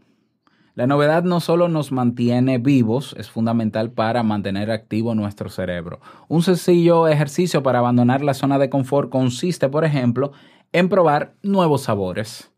La 0.75 0.87
novedad 0.87 1.23
no 1.23 1.41
solo 1.41 1.67
nos 1.67 1.91
mantiene 1.91 2.57
vivos, 2.57 3.13
es 3.19 3.29
fundamental 3.29 3.91
para 3.91 4.23
mantener 4.23 4.71
activo 4.71 5.13
nuestro 5.15 5.49
cerebro. 5.49 5.99
Un 6.29 6.43
sencillo 6.43 7.09
ejercicio 7.09 7.61
para 7.61 7.79
abandonar 7.79 8.21
la 8.21 8.33
zona 8.33 8.57
de 8.57 8.69
confort 8.69 9.09
consiste, 9.09 9.67
por 9.67 9.83
ejemplo, 9.83 10.31
en 10.73 10.89
probar 10.89 11.35
nuevos 11.43 11.83
sabores. 11.83 12.51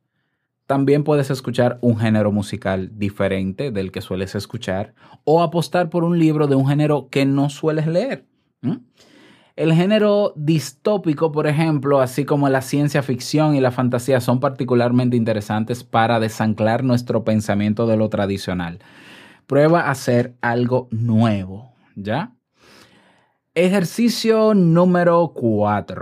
También 0.66 1.04
puedes 1.04 1.30
escuchar 1.30 1.78
un 1.82 1.98
género 1.98 2.32
musical 2.32 2.92
diferente 2.98 3.72
del 3.72 3.92
que 3.92 4.02
sueles 4.02 4.34
escuchar 4.36 4.94
o 5.24 5.42
apostar 5.42 5.90
por 5.90 6.04
un 6.04 6.18
libro 6.18 6.48
de 6.48 6.56
un 6.56 6.68
género 6.68 7.10
que 7.10 7.26
no 7.26 7.50
sueles 7.50 7.86
leer. 7.86 8.26
El 9.56 9.74
género 9.74 10.34
distópico, 10.36 11.32
por 11.32 11.48
ejemplo, 11.48 12.00
así 12.00 12.26
como 12.26 12.50
la 12.50 12.62
ciencia 12.62 13.04
ficción 13.04 13.56
y 13.56 13.60
la 13.60 13.72
fantasía 13.72 14.20
son 14.20 14.40
particularmente 14.40 15.16
interesantes 15.16 15.84
para 15.84 16.20
desanclar 16.20 16.84
nuestro 16.84 17.24
pensamiento 17.24 17.86
de 17.86 17.98
lo 17.98 18.10
tradicional. 18.10 18.80
Prueba 19.46 19.82
a 19.82 19.92
hacer 19.92 20.36
algo 20.42 20.88
nuevo, 20.90 21.74
¿ya? 21.96 22.34
Ejercicio 23.54 24.56
número 24.56 25.34
4. 25.36 26.02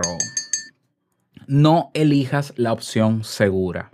No 1.46 1.90
elijas 1.94 2.52
la 2.56 2.72
opción 2.72 3.24
segura. 3.24 3.90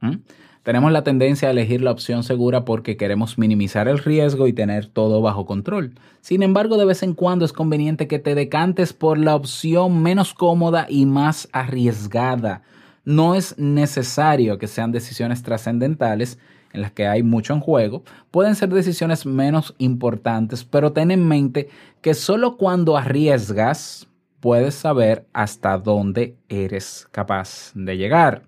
¿Mm? 0.00 0.16
Tenemos 0.64 0.92
la 0.92 1.04
tendencia 1.04 1.48
a 1.48 1.50
elegir 1.50 1.82
la 1.82 1.90
opción 1.90 2.22
segura 2.24 2.64
porque 2.64 2.96
queremos 2.96 3.36
minimizar 3.36 3.86
el 3.86 3.98
riesgo 3.98 4.48
y 4.48 4.54
tener 4.54 4.86
todo 4.86 5.20
bajo 5.20 5.44
control. 5.44 5.92
Sin 6.22 6.42
embargo, 6.42 6.78
de 6.78 6.86
vez 6.86 7.02
en 7.02 7.12
cuando 7.12 7.44
es 7.44 7.52
conveniente 7.52 8.08
que 8.08 8.18
te 8.18 8.34
decantes 8.34 8.94
por 8.94 9.18
la 9.18 9.34
opción 9.34 10.02
menos 10.02 10.32
cómoda 10.32 10.86
y 10.88 11.04
más 11.04 11.50
arriesgada. 11.52 12.62
No 13.04 13.34
es 13.34 13.58
necesario 13.58 14.56
que 14.56 14.66
sean 14.66 14.90
decisiones 14.90 15.42
trascendentales 15.42 16.38
en 16.72 16.80
las 16.80 16.92
que 16.92 17.06
hay 17.06 17.22
mucho 17.22 17.52
en 17.52 17.60
juego. 17.60 18.02
Pueden 18.30 18.54
ser 18.54 18.70
decisiones 18.70 19.26
menos 19.26 19.74
importantes, 19.76 20.64
pero 20.64 20.92
ten 20.92 21.10
en 21.10 21.28
mente 21.28 21.68
que 22.00 22.14
solo 22.14 22.56
cuando 22.56 22.96
arriesgas 22.96 24.08
puedes 24.44 24.74
saber 24.74 25.26
hasta 25.32 25.78
dónde 25.78 26.36
eres 26.50 27.08
capaz 27.10 27.72
de 27.74 27.96
llegar. 27.96 28.42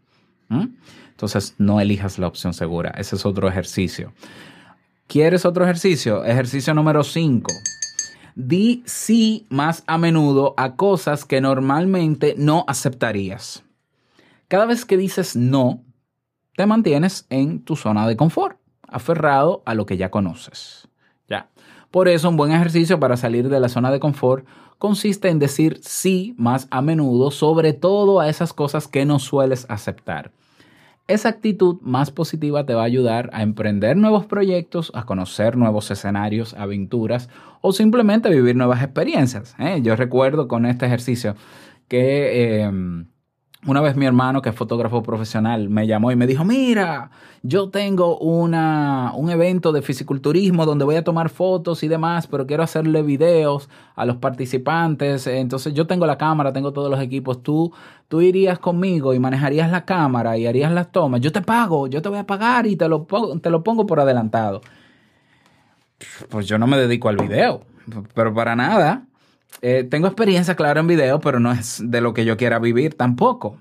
Entonces, 1.08 1.54
no 1.56 1.80
elijas 1.80 2.18
la 2.18 2.26
opción 2.26 2.52
segura. 2.52 2.90
Ese 2.98 3.16
es 3.16 3.24
otro 3.24 3.48
ejercicio. 3.48 4.12
¿Quieres 5.06 5.46
otro 5.46 5.64
ejercicio? 5.64 6.22
Ejercicio 6.22 6.74
número 6.74 7.02
5. 7.02 7.50
Di 8.34 8.82
sí 8.84 9.46
más 9.48 9.84
a 9.86 9.96
menudo 9.96 10.52
a 10.58 10.76
cosas 10.76 11.24
que 11.24 11.40
normalmente 11.40 12.34
no 12.36 12.66
aceptarías. 12.68 13.64
Cada 14.48 14.66
vez 14.66 14.84
que 14.84 14.98
dices 14.98 15.34
no, 15.34 15.82
te 16.56 16.66
mantienes 16.66 17.24
en 17.30 17.64
tu 17.64 17.74
zona 17.74 18.06
de 18.06 18.18
confort, 18.18 18.58
aferrado 18.86 19.62
a 19.64 19.72
lo 19.72 19.86
que 19.86 19.96
ya 19.96 20.10
conoces. 20.10 20.88
Ya. 21.26 21.48
Por 21.96 22.08
eso 22.08 22.28
un 22.28 22.36
buen 22.36 22.52
ejercicio 22.52 23.00
para 23.00 23.16
salir 23.16 23.48
de 23.48 23.58
la 23.58 23.70
zona 23.70 23.90
de 23.90 24.00
confort 24.00 24.46
consiste 24.76 25.30
en 25.30 25.38
decir 25.38 25.78
sí 25.80 26.34
más 26.36 26.68
a 26.70 26.82
menudo, 26.82 27.30
sobre 27.30 27.72
todo 27.72 28.20
a 28.20 28.28
esas 28.28 28.52
cosas 28.52 28.86
que 28.86 29.06
no 29.06 29.18
sueles 29.18 29.64
aceptar. 29.70 30.30
Esa 31.08 31.30
actitud 31.30 31.78
más 31.80 32.10
positiva 32.10 32.66
te 32.66 32.74
va 32.74 32.82
a 32.82 32.84
ayudar 32.84 33.30
a 33.32 33.40
emprender 33.42 33.96
nuevos 33.96 34.26
proyectos, 34.26 34.92
a 34.94 35.06
conocer 35.06 35.56
nuevos 35.56 35.90
escenarios, 35.90 36.52
aventuras 36.52 37.30
o 37.62 37.72
simplemente 37.72 38.28
vivir 38.28 38.56
nuevas 38.56 38.82
experiencias. 38.82 39.56
¿eh? 39.58 39.80
Yo 39.82 39.96
recuerdo 39.96 40.48
con 40.48 40.66
este 40.66 40.84
ejercicio 40.84 41.34
que 41.88 42.60
eh, 42.60 43.06
una 43.66 43.80
vez 43.80 43.96
mi 43.96 44.06
hermano, 44.06 44.42
que 44.42 44.50
es 44.50 44.54
fotógrafo 44.54 45.02
profesional, 45.02 45.68
me 45.68 45.86
llamó 45.86 46.12
y 46.12 46.16
me 46.16 46.26
dijo, 46.26 46.44
mira, 46.44 47.10
yo 47.42 47.68
tengo 47.68 48.16
una, 48.18 49.12
un 49.14 49.28
evento 49.30 49.72
de 49.72 49.82
fisiculturismo 49.82 50.64
donde 50.64 50.84
voy 50.84 50.94
a 50.96 51.04
tomar 51.04 51.28
fotos 51.28 51.82
y 51.82 51.88
demás, 51.88 52.28
pero 52.28 52.46
quiero 52.46 52.62
hacerle 52.62 53.02
videos 53.02 53.68
a 53.96 54.06
los 54.06 54.16
participantes. 54.16 55.26
Entonces 55.26 55.74
yo 55.74 55.86
tengo 55.86 56.06
la 56.06 56.16
cámara, 56.16 56.52
tengo 56.52 56.72
todos 56.72 56.90
los 56.90 57.00
equipos. 57.00 57.42
Tú, 57.42 57.72
tú 58.08 58.20
irías 58.20 58.58
conmigo 58.58 59.14
y 59.14 59.18
manejarías 59.18 59.70
la 59.70 59.84
cámara 59.84 60.38
y 60.38 60.46
harías 60.46 60.70
las 60.70 60.92
tomas. 60.92 61.20
Yo 61.20 61.32
te 61.32 61.42
pago, 61.42 61.88
yo 61.88 62.00
te 62.02 62.08
voy 62.08 62.18
a 62.18 62.26
pagar 62.26 62.66
y 62.66 62.76
te 62.76 62.88
lo, 62.88 63.06
te 63.42 63.50
lo 63.50 63.64
pongo 63.64 63.84
por 63.86 63.98
adelantado. 63.98 64.60
Pues 66.28 66.46
yo 66.46 66.58
no 66.58 66.66
me 66.66 66.76
dedico 66.76 67.08
al 67.08 67.16
video, 67.16 67.62
pero 68.14 68.32
para 68.32 68.54
nada. 68.54 69.06
Eh, 69.62 69.84
tengo 69.84 70.06
experiencia, 70.06 70.54
claro, 70.54 70.80
en 70.80 70.86
video, 70.86 71.20
pero 71.20 71.40
no 71.40 71.52
es 71.52 71.82
de 71.84 72.00
lo 72.00 72.14
que 72.14 72.24
yo 72.24 72.36
quiera 72.36 72.58
vivir 72.58 72.94
tampoco. 72.94 73.58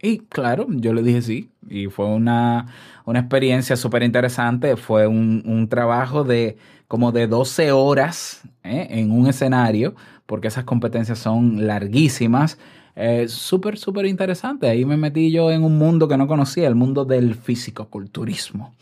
Y 0.00 0.18
claro, 0.18 0.66
yo 0.68 0.92
le 0.92 1.02
dije 1.02 1.22
sí. 1.22 1.50
Y 1.68 1.86
fue 1.86 2.06
una, 2.06 2.66
una 3.04 3.20
experiencia 3.20 3.76
súper 3.76 4.02
interesante. 4.02 4.76
Fue 4.76 5.06
un, 5.06 5.42
un 5.44 5.68
trabajo 5.68 6.24
de 6.24 6.56
como 6.88 7.12
de 7.12 7.26
12 7.26 7.72
horas 7.72 8.42
¿eh? 8.64 8.86
en 8.90 9.10
un 9.10 9.26
escenario, 9.26 9.94
porque 10.26 10.48
esas 10.48 10.64
competencias 10.64 11.18
son 11.18 11.66
larguísimas. 11.66 12.58
Eh, 12.96 13.28
súper, 13.28 13.78
súper 13.78 14.06
interesante. 14.06 14.68
Ahí 14.68 14.84
me 14.84 14.96
metí 14.96 15.30
yo 15.30 15.50
en 15.50 15.62
un 15.62 15.78
mundo 15.78 16.08
que 16.08 16.16
no 16.16 16.26
conocía, 16.26 16.66
el 16.66 16.74
mundo 16.74 17.04
del 17.04 17.34
fisicoculturismo. 17.34 18.74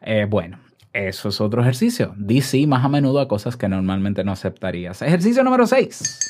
Eh, 0.00 0.26
bueno, 0.28 0.58
eso 0.94 1.28
es 1.28 1.40
otro 1.40 1.60
ejercicio. 1.60 2.14
Di 2.16 2.40
sí 2.40 2.66
más 2.68 2.84
a 2.84 2.88
menudo 2.88 3.18
a 3.18 3.26
cosas 3.26 3.56
que 3.56 3.68
normalmente 3.68 4.22
no 4.22 4.30
aceptarías. 4.30 5.02
Ejercicio 5.02 5.42
número 5.42 5.66
6. 5.66 6.20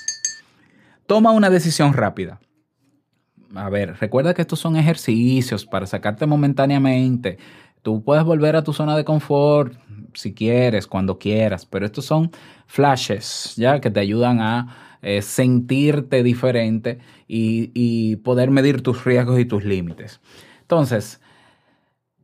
Toma 1.07 1.33
una 1.33 1.51
decisión 1.51 1.93
rápida. 1.93 2.41
A 3.55 3.69
ver, 3.69 3.97
recuerda 4.01 4.33
que 4.33 4.41
estos 4.41 4.59
son 4.59 4.77
ejercicios 4.77 5.67
para 5.67 5.87
sacarte 5.87 6.25
momentáneamente. 6.27 7.37
Tú 7.83 8.03
puedes 8.03 8.25
volver 8.25 8.57
a 8.57 8.65
tu 8.65 8.73
zona 8.73 8.97
de 8.97 9.05
confort 9.05 9.75
si 10.15 10.33
quieres, 10.33 10.87
cuando 10.87 11.19
quieras, 11.19 11.67
pero 11.67 11.85
estos 11.85 12.07
son 12.07 12.31
flashes, 12.67 13.55
¿ya? 13.57 13.81
Que 13.81 13.91
te 13.91 14.01
ayudan 14.01 14.41
a 14.41 14.99
eh, 15.03 15.21
sentirte 15.21 16.23
diferente 16.23 17.01
y, 17.29 17.71
y 17.75 18.17
poder 18.17 18.51
medir 18.51 18.81
tus 18.81 19.05
riesgos 19.05 19.39
y 19.39 19.45
tus 19.45 19.63
límites. 19.65 20.21
Entonces, 20.63 21.21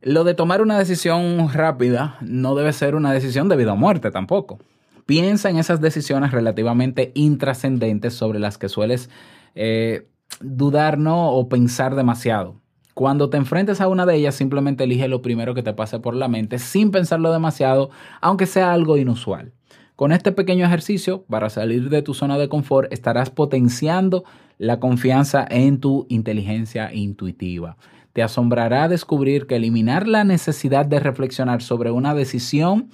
lo 0.01 0.23
de 0.23 0.33
tomar 0.33 0.61
una 0.61 0.79
decisión 0.79 1.49
rápida 1.53 2.17
no 2.21 2.55
debe 2.55 2.73
ser 2.73 2.95
una 2.95 3.13
decisión 3.13 3.49
de 3.49 3.55
vida 3.55 3.73
o 3.73 3.77
muerte 3.77 4.11
tampoco. 4.11 4.59
Piensa 5.05 5.49
en 5.49 5.57
esas 5.57 5.81
decisiones 5.81 6.31
relativamente 6.31 7.11
intrascendentes 7.15 8.13
sobre 8.13 8.39
las 8.39 8.57
que 8.57 8.69
sueles 8.69 9.09
eh, 9.55 10.07
dudar 10.39 10.97
¿no? 10.97 11.31
o 11.31 11.49
pensar 11.49 11.95
demasiado. 11.95 12.55
Cuando 12.93 13.29
te 13.29 13.37
enfrentes 13.37 13.79
a 13.79 13.87
una 13.87 14.05
de 14.05 14.15
ellas, 14.15 14.35
simplemente 14.35 14.83
elige 14.83 15.07
lo 15.07 15.21
primero 15.21 15.53
que 15.53 15.63
te 15.63 15.73
pase 15.73 15.99
por 15.99 16.15
la 16.15 16.27
mente 16.27 16.59
sin 16.59 16.91
pensarlo 16.91 17.31
demasiado, 17.31 17.89
aunque 18.21 18.45
sea 18.45 18.73
algo 18.73 18.97
inusual. 18.97 19.53
Con 19.95 20.11
este 20.11 20.31
pequeño 20.31 20.65
ejercicio, 20.65 21.23
para 21.29 21.49
salir 21.49 21.89
de 21.89 22.01
tu 22.01 22.13
zona 22.13 22.37
de 22.37 22.49
confort, 22.49 22.91
estarás 22.91 23.29
potenciando 23.29 24.23
la 24.57 24.79
confianza 24.79 25.45
en 25.49 25.79
tu 25.79 26.05
inteligencia 26.09 26.93
intuitiva. 26.93 27.77
Te 28.13 28.23
asombrará 28.23 28.87
descubrir 28.87 29.47
que 29.47 29.55
eliminar 29.55 30.07
la 30.07 30.23
necesidad 30.23 30.85
de 30.85 30.99
reflexionar 30.99 31.61
sobre 31.61 31.91
una 31.91 32.13
decisión 32.13 32.89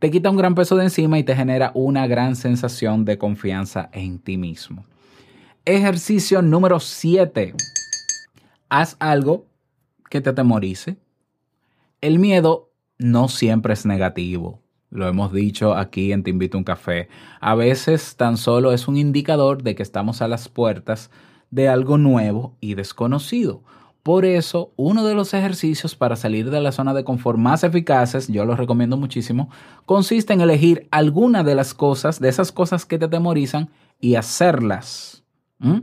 te 0.00 0.10
quita 0.10 0.30
un 0.30 0.38
gran 0.38 0.54
peso 0.54 0.76
de 0.76 0.84
encima 0.84 1.18
y 1.18 1.24
te 1.24 1.36
genera 1.36 1.72
una 1.74 2.06
gran 2.06 2.34
sensación 2.34 3.04
de 3.04 3.18
confianza 3.18 3.90
en 3.92 4.18
ti 4.18 4.38
mismo. 4.38 4.86
Ejercicio 5.66 6.40
número 6.40 6.80
7. 6.80 7.52
Haz 8.70 8.96
algo 8.98 9.44
que 10.08 10.22
te 10.22 10.30
atemorice. 10.30 10.96
El 12.00 12.18
miedo 12.18 12.70
no 12.96 13.28
siempre 13.28 13.74
es 13.74 13.84
negativo. 13.84 14.62
Lo 14.88 15.06
hemos 15.06 15.34
dicho 15.34 15.74
aquí 15.74 16.12
en 16.12 16.22
Te 16.22 16.30
invito 16.30 16.56
a 16.56 16.60
un 16.60 16.64
café. 16.64 17.10
A 17.38 17.54
veces 17.54 18.16
tan 18.16 18.38
solo 18.38 18.72
es 18.72 18.88
un 18.88 18.96
indicador 18.96 19.62
de 19.62 19.74
que 19.74 19.82
estamos 19.82 20.22
a 20.22 20.28
las 20.28 20.48
puertas 20.48 21.10
de 21.50 21.68
algo 21.68 21.98
nuevo 21.98 22.56
y 22.58 22.72
desconocido. 22.72 23.62
Por 24.02 24.24
eso, 24.24 24.72
uno 24.76 25.04
de 25.04 25.14
los 25.14 25.34
ejercicios 25.34 25.94
para 25.94 26.16
salir 26.16 26.50
de 26.50 26.60
la 26.60 26.72
zona 26.72 26.94
de 26.94 27.04
confort 27.04 27.38
más 27.38 27.64
eficaces, 27.64 28.28
yo 28.28 28.46
los 28.46 28.58
recomiendo 28.58 28.96
muchísimo, 28.96 29.50
consiste 29.84 30.32
en 30.32 30.40
elegir 30.40 30.88
alguna 30.90 31.44
de 31.44 31.54
las 31.54 31.74
cosas, 31.74 32.18
de 32.18 32.30
esas 32.30 32.50
cosas 32.50 32.86
que 32.86 32.98
te 32.98 33.04
atemorizan 33.04 33.68
y 34.00 34.14
hacerlas. 34.14 35.22
¿Mm? 35.58 35.80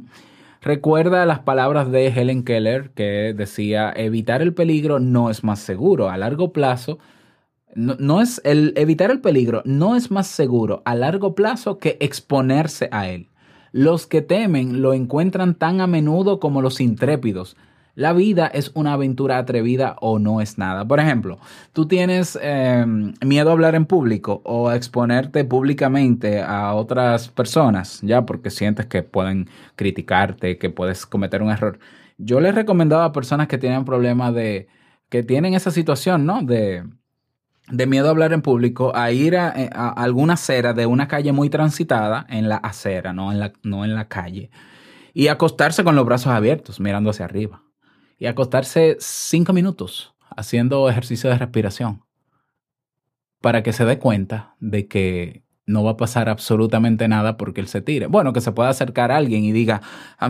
Recuerda 0.61 1.25
las 1.25 1.39
palabras 1.39 1.91
de 1.91 2.07
Helen 2.07 2.43
Keller 2.43 2.89
que 2.89 3.33
decía, 3.37 3.93
evitar 3.95 4.41
el 4.41 4.53
peligro 4.53 4.99
no 4.99 5.29
es 5.29 5.43
más 5.43 5.59
seguro. 5.59 6.09
A 6.09 6.17
largo 6.17 6.51
plazo, 6.51 6.97
no, 7.75 8.21
es 8.21 8.41
el 8.43 8.73
evitar 8.75 9.11
el 9.11 9.21
peligro 9.21 9.61
no 9.65 9.95
es 9.95 10.09
más 10.09 10.25
seguro 10.25 10.81
a 10.85 10.95
largo 10.95 11.35
plazo 11.35 11.77
que 11.77 11.97
exponerse 11.99 12.89
a 12.91 13.07
él. 13.07 13.29
Los 13.71 14.07
que 14.07 14.23
temen 14.23 14.81
lo 14.81 14.93
encuentran 14.93 15.53
tan 15.53 15.79
a 15.79 15.87
menudo 15.87 16.39
como 16.39 16.63
los 16.63 16.81
intrépidos. 16.81 17.55
La 17.97 18.13
vida 18.13 18.45
es 18.45 18.69
una 18.75 18.93
aventura 18.93 19.39
atrevida 19.39 19.95
o 20.01 20.19
no 20.19 20.39
es 20.39 20.59
nada. 20.59 20.87
Por 20.87 20.99
ejemplo, 20.99 21.39
tú 21.73 21.87
tienes 21.87 22.37
eh, 22.39 22.85
miedo 23.25 23.49
a 23.49 23.53
hablar 23.53 23.73
en 23.73 23.87
público 23.87 24.39
o 24.45 24.69
a 24.69 24.75
exponerte 24.75 25.43
públicamente 25.45 26.43
a 26.43 26.75
otras 26.75 27.29
personas, 27.29 27.99
ya 28.03 28.23
porque 28.23 28.51
sientes 28.51 28.85
que 28.85 29.01
pueden 29.01 29.49
criticarte, 29.75 30.59
que 30.59 30.69
puedes 30.69 31.07
cometer 31.07 31.41
un 31.41 31.49
error. 31.49 31.79
Yo 32.19 32.39
les 32.39 32.53
recomendaba 32.53 33.05
a 33.05 33.11
personas 33.13 33.47
que 33.47 33.57
tienen 33.57 33.83
problemas 33.83 34.31
de, 34.35 34.67
que 35.09 35.23
tienen 35.23 35.55
esa 35.55 35.71
situación, 35.71 36.27
¿no? 36.27 36.43
De, 36.43 36.83
miedo 37.87 38.09
a 38.09 38.11
hablar 38.11 38.31
en 38.31 38.43
público, 38.43 38.95
a 38.95 39.09
ir 39.11 39.35
a, 39.37 39.47
a 39.47 39.89
alguna 39.89 40.33
acera 40.33 40.75
de 40.75 40.85
una 40.85 41.07
calle 41.07 41.31
muy 41.31 41.49
transitada, 41.49 42.27
en 42.29 42.47
la 42.47 42.57
acera, 42.57 43.11
no 43.11 43.31
en 43.31 43.39
la, 43.39 43.53
no 43.63 43.85
en 43.85 43.95
la 43.95 44.07
calle, 44.07 44.51
y 45.15 45.29
acostarse 45.29 45.83
con 45.83 45.95
los 45.95 46.05
brazos 46.05 46.31
abiertos, 46.31 46.79
mirando 46.79 47.09
hacia 47.09 47.25
arriba 47.25 47.63
y 48.17 48.25
acostarse 48.25 48.97
cinco 48.99 49.53
minutos 49.53 50.13
haciendo 50.35 50.89
ejercicio 50.89 51.29
de 51.29 51.37
respiración 51.37 52.03
para 53.41 53.63
que 53.63 53.73
se 53.73 53.85
dé 53.85 53.99
cuenta 53.99 54.55
de 54.59 54.87
que 54.87 55.43
no 55.65 55.83
va 55.83 55.91
a 55.91 55.97
pasar 55.97 56.29
absolutamente 56.29 57.07
nada 57.07 57.37
porque 57.37 57.59
él 57.61 57.67
se 57.67 57.81
tire. 57.81 58.07
Bueno, 58.07 58.31
que 58.33 58.41
se 58.41 58.53
pueda 58.53 58.69
acercar 58.69 59.11
a 59.11 59.17
alguien 59.17 59.43
y 59.43 59.51
diga, 59.51 59.81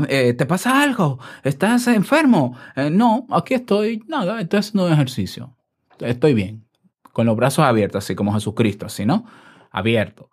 eh, 0.10 0.34
¿te 0.34 0.46
pasa 0.46 0.82
algo? 0.82 1.20
¿Estás 1.44 1.88
enfermo? 1.88 2.58
Eh, 2.76 2.90
no, 2.90 3.28
aquí 3.30 3.54
estoy, 3.54 4.04
nada, 4.08 4.42
estoy 4.42 4.60
haciendo 4.60 4.90
ejercicio. 4.90 5.56
Estoy 6.00 6.34
bien, 6.34 6.66
con 7.14 7.28
los 7.28 7.36
brazos 7.36 7.66
abiertos, 7.66 8.04
así 8.04 8.16
como 8.16 8.34
Jesucristo, 8.34 8.88
así, 8.88 9.06
¿no? 9.06 9.26
Abierto. 9.72 10.32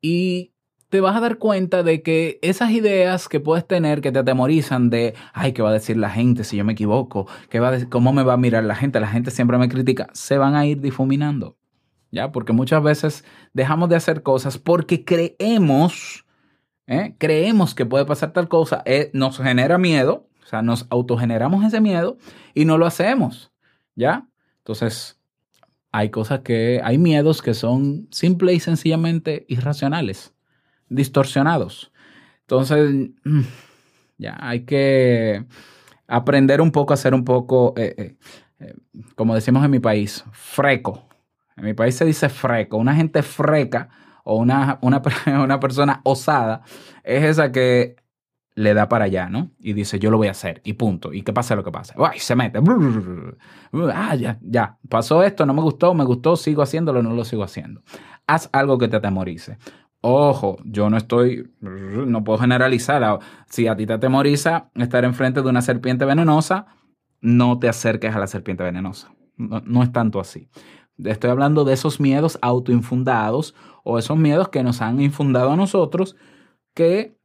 Y 0.00 0.52
te 0.88 1.00
vas 1.00 1.16
a 1.16 1.20
dar 1.20 1.38
cuenta 1.38 1.82
de 1.82 2.02
que 2.02 2.38
esas 2.42 2.70
ideas 2.70 3.28
que 3.28 3.40
puedes 3.40 3.66
tener 3.66 4.00
que 4.00 4.10
te 4.10 4.20
atemorizan 4.20 4.90
de, 4.90 5.14
ay, 5.32 5.52
¿qué 5.52 5.62
va 5.62 5.70
a 5.70 5.74
decir 5.74 5.96
la 5.96 6.10
gente 6.10 6.44
si 6.44 6.56
yo 6.56 6.64
me 6.64 6.72
equivoco? 6.72 7.26
¿Qué 7.50 7.60
va 7.60 7.68
a 7.68 7.72
decir, 7.72 7.88
¿Cómo 7.88 8.12
me 8.12 8.22
va 8.22 8.34
a 8.34 8.38
mirar 8.38 8.64
la 8.64 8.74
gente? 8.74 8.98
La 9.00 9.08
gente 9.08 9.30
siempre 9.30 9.58
me 9.58 9.68
critica. 9.68 10.08
Se 10.12 10.38
van 10.38 10.54
a 10.54 10.64
ir 10.66 10.80
difuminando. 10.80 11.56
¿Ya? 12.10 12.32
Porque 12.32 12.54
muchas 12.54 12.82
veces 12.82 13.24
dejamos 13.52 13.90
de 13.90 13.96
hacer 13.96 14.22
cosas 14.22 14.56
porque 14.56 15.04
creemos, 15.04 16.24
¿eh? 16.86 17.14
creemos 17.18 17.74
que 17.74 17.84
puede 17.84 18.06
pasar 18.06 18.32
tal 18.32 18.48
cosa, 18.48 18.82
eh, 18.86 19.10
nos 19.12 19.36
genera 19.36 19.76
miedo, 19.76 20.26
o 20.42 20.46
sea, 20.46 20.62
nos 20.62 20.86
autogeneramos 20.88 21.62
ese 21.66 21.82
miedo 21.82 22.16
y 22.54 22.64
no 22.64 22.78
lo 22.78 22.86
hacemos. 22.86 23.52
¿Ya? 23.94 24.26
Entonces, 24.58 25.20
hay 25.92 26.08
cosas 26.08 26.40
que, 26.40 26.80
hay 26.82 26.96
miedos 26.96 27.42
que 27.42 27.52
son 27.52 28.08
simple 28.10 28.54
y 28.54 28.60
sencillamente 28.60 29.44
irracionales 29.48 30.32
distorsionados. 30.88 31.92
Entonces, 32.40 33.10
ya 34.18 34.36
hay 34.40 34.64
que 34.64 35.44
aprender 36.06 36.60
un 36.60 36.72
poco 36.72 36.94
a 36.94 36.96
ser 36.96 37.14
un 37.14 37.24
poco, 37.24 37.74
eh, 37.76 37.94
eh, 37.96 38.16
eh, 38.60 38.74
como 39.14 39.34
decimos 39.34 39.64
en 39.64 39.70
mi 39.70 39.78
país, 39.78 40.24
freco. 40.32 41.08
En 41.56 41.64
mi 41.64 41.74
país 41.74 41.94
se 41.94 42.04
dice 42.04 42.28
freco. 42.28 42.76
Una 42.76 42.94
gente 42.94 43.22
freca 43.22 43.88
o 44.24 44.36
una, 44.36 44.78
una, 44.82 45.02
una 45.44 45.60
persona 45.60 46.00
osada 46.04 46.62
es 47.04 47.24
esa 47.24 47.52
que 47.52 47.96
le 48.58 48.74
da 48.74 48.88
para 48.88 49.04
allá, 49.04 49.28
¿no? 49.28 49.52
Y 49.60 49.72
dice, 49.72 50.00
yo 50.00 50.10
lo 50.10 50.16
voy 50.16 50.26
a 50.26 50.32
hacer, 50.32 50.60
y 50.64 50.72
punto. 50.72 51.12
Y 51.12 51.22
que 51.22 51.32
pase 51.32 51.54
lo 51.54 51.62
que 51.62 51.70
pase. 51.70 51.94
¡Ay! 51.96 52.18
Se 52.18 52.34
mete. 52.34 52.58
Ah, 53.94 54.16
ya, 54.16 54.36
ya. 54.42 54.78
Pasó 54.88 55.22
esto, 55.22 55.46
no 55.46 55.54
me 55.54 55.62
gustó, 55.62 55.94
me 55.94 56.04
gustó, 56.04 56.34
sigo 56.34 56.62
haciéndolo, 56.62 57.00
no 57.00 57.14
lo 57.14 57.24
sigo 57.24 57.44
haciendo. 57.44 57.82
Haz 58.26 58.50
algo 58.52 58.76
que 58.76 58.88
te 58.88 58.96
atemorice. 58.96 59.58
Ojo, 60.00 60.58
yo 60.64 60.90
no 60.90 60.96
estoy, 60.96 61.50
no 61.60 62.22
puedo 62.22 62.38
generalizar. 62.38 63.18
Si 63.48 63.66
a 63.66 63.76
ti 63.76 63.86
te 63.86 63.94
atemoriza 63.94 64.70
estar 64.74 65.04
enfrente 65.04 65.42
de 65.42 65.48
una 65.48 65.62
serpiente 65.62 66.04
venenosa, 66.04 66.66
no 67.20 67.58
te 67.58 67.68
acerques 67.68 68.14
a 68.14 68.18
la 68.20 68.28
serpiente 68.28 68.62
venenosa. 68.62 69.12
No, 69.36 69.60
no 69.64 69.82
es 69.82 69.92
tanto 69.92 70.20
así. 70.20 70.48
Estoy 70.98 71.30
hablando 71.30 71.64
de 71.64 71.74
esos 71.74 72.00
miedos 72.00 72.38
autoinfundados 72.42 73.54
o 73.84 73.98
esos 73.98 74.16
miedos 74.16 74.48
que 74.48 74.62
nos 74.62 74.82
han 74.82 75.00
infundado 75.00 75.52
a 75.52 75.56
nosotros 75.56 76.16
que 76.74 77.16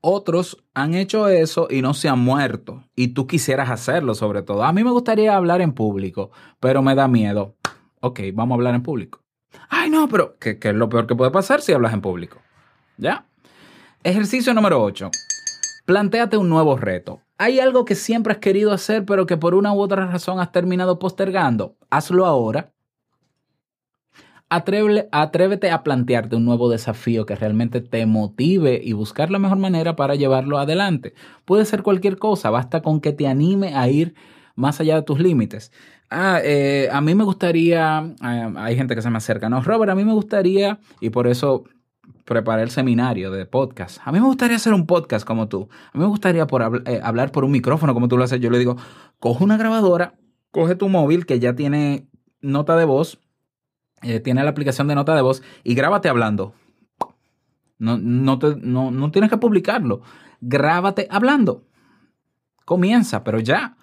otros 0.00 0.64
han 0.74 0.94
hecho 0.94 1.28
eso 1.28 1.68
y 1.70 1.82
no 1.82 1.92
se 1.94 2.08
han 2.08 2.20
muerto. 2.20 2.84
Y 2.94 3.08
tú 3.08 3.26
quisieras 3.26 3.70
hacerlo 3.70 4.14
sobre 4.14 4.42
todo. 4.42 4.62
A 4.62 4.72
mí 4.72 4.84
me 4.84 4.90
gustaría 4.90 5.36
hablar 5.36 5.60
en 5.60 5.72
público, 5.72 6.30
pero 6.60 6.82
me 6.82 6.94
da 6.94 7.08
miedo. 7.08 7.56
Ok, 8.00 8.20
vamos 8.32 8.54
a 8.54 8.56
hablar 8.56 8.74
en 8.74 8.82
público. 8.82 9.20
Ay, 9.68 9.90
no, 9.90 10.08
pero 10.08 10.36
¿qué, 10.38 10.58
qué 10.58 10.68
es 10.70 10.74
lo 10.74 10.88
peor 10.88 11.06
que 11.06 11.14
puede 11.14 11.30
pasar 11.30 11.60
si 11.60 11.72
hablas 11.72 11.92
en 11.92 12.00
público? 12.00 12.38
¿Ya? 12.96 13.26
Ejercicio 14.02 14.54
número 14.54 14.82
8. 14.82 15.10
Plantéate 15.84 16.36
un 16.36 16.48
nuevo 16.48 16.76
reto. 16.76 17.20
¿Hay 17.38 17.60
algo 17.60 17.84
que 17.84 17.94
siempre 17.94 18.32
has 18.32 18.38
querido 18.38 18.72
hacer, 18.72 19.04
pero 19.04 19.26
que 19.26 19.36
por 19.36 19.54
una 19.54 19.72
u 19.72 19.80
otra 19.80 20.06
razón 20.06 20.40
has 20.40 20.52
terminado 20.52 20.98
postergando? 20.98 21.76
Hazlo 21.90 22.26
ahora. 22.26 22.72
Atrévele- 24.50 25.08
atrévete 25.12 25.70
a 25.70 25.82
plantearte 25.82 26.34
un 26.36 26.46
nuevo 26.46 26.70
desafío 26.70 27.26
que 27.26 27.36
realmente 27.36 27.82
te 27.82 28.06
motive 28.06 28.80
y 28.82 28.94
buscar 28.94 29.30
la 29.30 29.38
mejor 29.38 29.58
manera 29.58 29.94
para 29.94 30.14
llevarlo 30.14 30.58
adelante. 30.58 31.12
Puede 31.44 31.66
ser 31.66 31.82
cualquier 31.82 32.16
cosa, 32.18 32.48
basta 32.48 32.80
con 32.80 33.00
que 33.00 33.12
te 33.12 33.26
anime 33.26 33.74
a 33.74 33.88
ir 33.88 34.14
más 34.54 34.80
allá 34.80 34.96
de 34.96 35.02
tus 35.02 35.20
límites. 35.20 35.70
Ah, 36.10 36.40
eh, 36.42 36.88
a 36.90 37.00
mí 37.02 37.14
me 37.14 37.24
gustaría, 37.24 38.14
eh, 38.22 38.52
hay 38.56 38.76
gente 38.76 38.94
que 38.94 39.02
se 39.02 39.10
me 39.10 39.18
acerca, 39.18 39.48
no, 39.50 39.60
Robert, 39.62 39.90
a 39.92 39.94
mí 39.94 40.04
me 40.04 40.12
gustaría, 40.14 40.78
y 41.00 41.10
por 41.10 41.26
eso 41.26 41.64
preparé 42.24 42.62
el 42.62 42.70
seminario 42.70 43.30
de 43.30 43.44
podcast. 43.44 43.98
A 44.04 44.12
mí 44.12 44.18
me 44.20 44.26
gustaría 44.26 44.56
hacer 44.56 44.72
un 44.72 44.86
podcast 44.86 45.26
como 45.26 45.48
tú. 45.48 45.68
A 45.92 45.98
mí 45.98 46.00
me 46.02 46.06
gustaría 46.08 46.46
por 46.46 46.82
eh, 46.86 47.00
hablar 47.02 47.30
por 47.32 47.44
un 47.44 47.50
micrófono 47.50 47.92
como 47.94 48.08
tú 48.08 48.16
lo 48.16 48.24
haces. 48.24 48.40
Yo 48.40 48.50
le 48.50 48.58
digo, 48.58 48.76
coge 49.18 49.44
una 49.44 49.56
grabadora, 49.58 50.14
coge 50.50 50.74
tu 50.74 50.88
móvil 50.88 51.26
que 51.26 51.40
ya 51.40 51.54
tiene 51.54 52.06
nota 52.40 52.76
de 52.76 52.84
voz, 52.86 53.18
tiene 54.22 54.44
la 54.44 54.50
aplicación 54.50 54.86
de 54.88 54.94
nota 54.94 55.14
de 55.16 55.22
voz 55.22 55.42
y 55.64 55.74
grábate 55.74 56.08
hablando. 56.08 56.54
No, 57.78 57.98
no, 57.98 58.38
te- 58.38 58.56
no, 58.60 58.90
no 58.90 59.10
tienes 59.10 59.30
que 59.30 59.38
publicarlo. 59.38 60.02
Grábate 60.40 61.06
hablando. 61.10 61.64
Comienza, 62.64 63.24
pero 63.24 63.40
ya. 63.40 63.76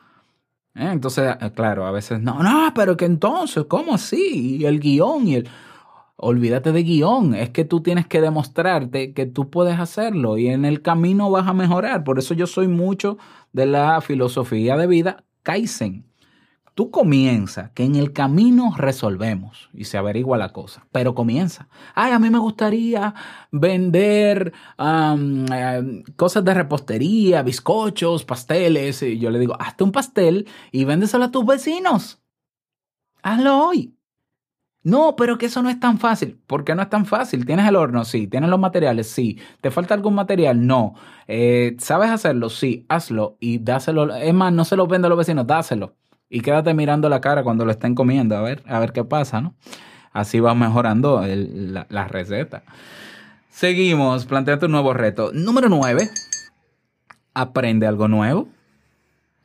Eh, 0.76 0.90
Entonces, 0.92 1.36
eh, 1.40 1.52
claro, 1.54 1.86
a 1.86 1.92
veces, 1.92 2.20
no, 2.22 2.44
no, 2.44 2.72
pero 2.76 2.98
que 2.98 3.06
entonces, 3.06 3.66
¿cómo 3.68 3.94
así? 3.96 4.58
Y 4.60 4.66
el 4.66 4.80
guion 4.80 5.28
y 5.28 5.36
el... 5.36 5.50
Olvídate 6.18 6.72
de 6.72 6.84
guion, 6.84 7.36
es 7.36 7.50
que 7.52 7.66
tú 7.66 7.82
tienes 7.82 8.08
que 8.08 8.22
demostrarte 8.22 9.14
que 9.14 9.26
tú 9.26 9.50
puedes 9.50 9.80
hacerlo 9.80 10.38
y 10.38 10.48
en 10.48 10.66
el 10.66 10.82
camino 10.82 11.30
vas 11.32 11.48
a 11.48 11.54
mejorar. 11.54 12.04
Por 12.06 12.20
eso 12.20 12.34
yo 12.34 12.48
soy 12.48 12.68
mucho 12.70 13.18
de 13.54 13.66
la 13.68 14.02
filosofía 14.02 14.78
de 14.78 14.88
vida 14.88 15.26
Kaizen. 15.44 16.05
Tú 16.76 16.92
comienza, 16.92 17.72
que 17.74 17.86
en 17.86 17.96
el 17.96 18.12
camino 18.12 18.74
resolvemos 18.76 19.70
y 19.74 19.86
se 19.86 19.98
averigua 19.98 20.38
la 20.38 20.52
cosa, 20.52 20.86
pero 20.92 21.16
comienza. 21.16 21.70
Ay, 21.94 22.12
a 22.12 22.20
mí 22.20 22.30
me 22.30 22.38
gustaría 22.38 23.16
vender 23.50 24.52
cosas 26.18 26.44
de 26.44 26.54
repostería, 26.54 27.44
bizcochos, 27.44 28.26
pasteles. 28.26 29.02
Y 29.04 29.18
yo 29.20 29.30
le 29.30 29.40
digo, 29.40 29.56
hazte 29.58 29.86
un 29.86 29.94
pastel 29.94 30.50
y 30.74 30.84
véndeselo 30.84 31.24
a 31.24 31.32
tus 31.32 31.46
vecinos. 31.46 32.22
Hazlo 33.24 33.58
hoy. 33.68 33.96
No, 34.84 35.16
pero 35.16 35.38
que 35.38 35.46
eso 35.46 35.64
no 35.64 35.70
es 35.70 35.80
tan 35.80 35.98
fácil. 35.98 36.40
¿Por 36.46 36.66
qué 36.66 36.76
no 36.76 36.82
es 36.82 36.90
tan 36.90 37.06
fácil? 37.06 37.46
¿Tienes 37.46 37.68
el 37.70 37.78
horno? 37.78 38.04
Sí. 38.04 38.28
¿Tienes 38.28 38.50
los 38.50 38.60
materiales? 38.60 39.10
Sí. 39.10 39.40
¿Te 39.62 39.72
falta 39.72 39.94
algún 39.94 40.14
material? 40.14 40.68
No. 40.68 40.94
Eh, 41.28 41.78
¿Sabes 41.80 42.10
hacerlo? 42.10 42.50
Sí. 42.50 42.86
Hazlo 42.90 43.38
y 43.40 43.60
dáselo. 43.60 44.14
Es 44.14 44.34
más, 44.34 44.52
no 44.52 44.66
se 44.66 44.76
lo 44.76 44.88
vende 44.88 45.08
a 45.08 45.10
los 45.10 45.18
vecinos, 45.18 45.48
dáselo. 45.48 45.96
Y 46.30 46.42
quédate 46.42 46.74
mirando 46.74 47.10
la 47.10 47.22
cara 47.22 47.44
cuando 47.44 47.66
lo 47.66 47.72
estén 47.72 47.96
comiendo, 47.96 48.36
a 48.36 48.42
ver, 48.42 48.64
a 48.68 48.80
ver 48.80 48.92
qué 48.92 49.04
pasa, 49.04 49.42
¿no? 49.42 49.56
Así 50.12 50.40
vas 50.40 50.56
mejorando 50.56 51.22
la, 51.26 51.88
la 51.90 52.08
receta. 52.08 52.64
Seguimos, 53.50 54.26
planteate 54.26 54.66
un 54.66 54.74
nuevo 54.74 54.94
reto. 54.94 55.32
Número 55.34 55.70
9. 55.70 56.10
Aprende 57.34 57.88
algo 57.88 58.08
nuevo. 58.08 58.48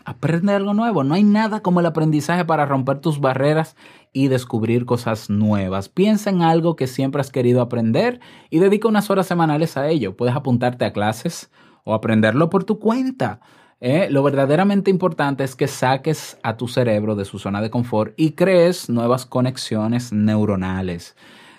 Aprende 0.05 0.53
algo 0.55 0.75
nuevo. 0.75 1.05
No 1.05 1.14
hay 1.14 1.23
nada 1.23 1.61
como 1.61 1.81
el 1.81 1.87
aprendizaje 1.87 2.45
para 2.45 2.66
romper 2.66 2.99
tus 2.99 3.21
barreras 3.21 3.77
y 4.12 4.29
descubrir 4.29 4.87
cosas 4.87 5.31
nuevas. 5.31 5.88
Piensa 5.88 6.31
en 6.31 6.43
algo 6.43 6.75
que 6.75 6.87
siempre 6.87 7.21
has 7.21 7.31
querido 7.31 7.61
aprender 7.61 8.21
y 8.49 8.59
dedica 8.59 8.88
unas 8.88 9.11
horas 9.11 9.27
semanales 9.27 9.77
a 9.77 9.88
ello. 9.88 10.16
Puedes 10.16 10.35
apuntarte 10.35 10.85
a 10.85 10.93
clases 10.93 11.51
o 11.85 11.95
aprenderlo 11.95 12.51
por 12.51 12.64
tu 12.64 12.79
cuenta. 12.79 13.40
¿Eh? 13.81 14.09
Lo 14.11 14.23
verdaderamente 14.23 14.90
importante 14.90 15.45
es 15.45 15.57
que 15.57 15.66
saques 15.69 16.38
a 16.43 16.57
tu 16.57 16.69
cerebro 16.69 17.14
de 17.16 17.25
su 17.25 17.38
zona 17.38 17.61
de 17.61 17.71
confort 17.71 18.14
y 18.16 18.33
crees 18.33 18.88
nuevas 18.88 19.27
conexiones 19.27 20.12
neuronales. 20.12 21.16